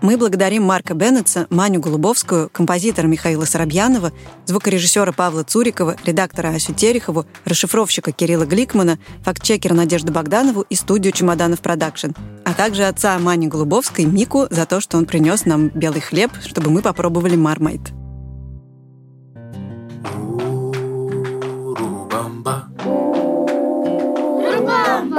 Мы 0.00 0.16
благодарим 0.16 0.62
Марка 0.62 0.94
Беннетса, 0.94 1.48
Маню 1.50 1.80
Голубовскую, 1.80 2.48
композитора 2.50 3.08
Михаила 3.08 3.44
Соробьянова, 3.44 4.12
звукорежиссера 4.46 5.10
Павла 5.12 5.42
Цурикова, 5.42 5.96
редактора 6.04 6.48
Асю 6.54 6.72
Терехову, 6.72 7.26
расшифровщика 7.44 8.12
Кирилла 8.12 8.44
Гликмана, 8.44 8.98
фактчекера 9.22 9.74
Надежду 9.74 10.12
Богданову 10.12 10.64
и 10.70 10.76
студию 10.76 11.12
«Чемоданов 11.12 11.60
Продакшн», 11.60 12.12
а 12.44 12.54
также 12.54 12.84
отца 12.84 13.18
Мани 13.18 13.48
Голубовской, 13.48 14.04
Мику, 14.04 14.46
за 14.50 14.66
то, 14.66 14.80
что 14.80 14.98
он 14.98 15.04
принес 15.04 15.44
нам 15.46 15.68
белый 15.68 16.00
хлеб, 16.00 16.30
чтобы 16.46 16.70
мы 16.70 16.80
попробовали 16.80 17.34
мармайт. 17.34 17.97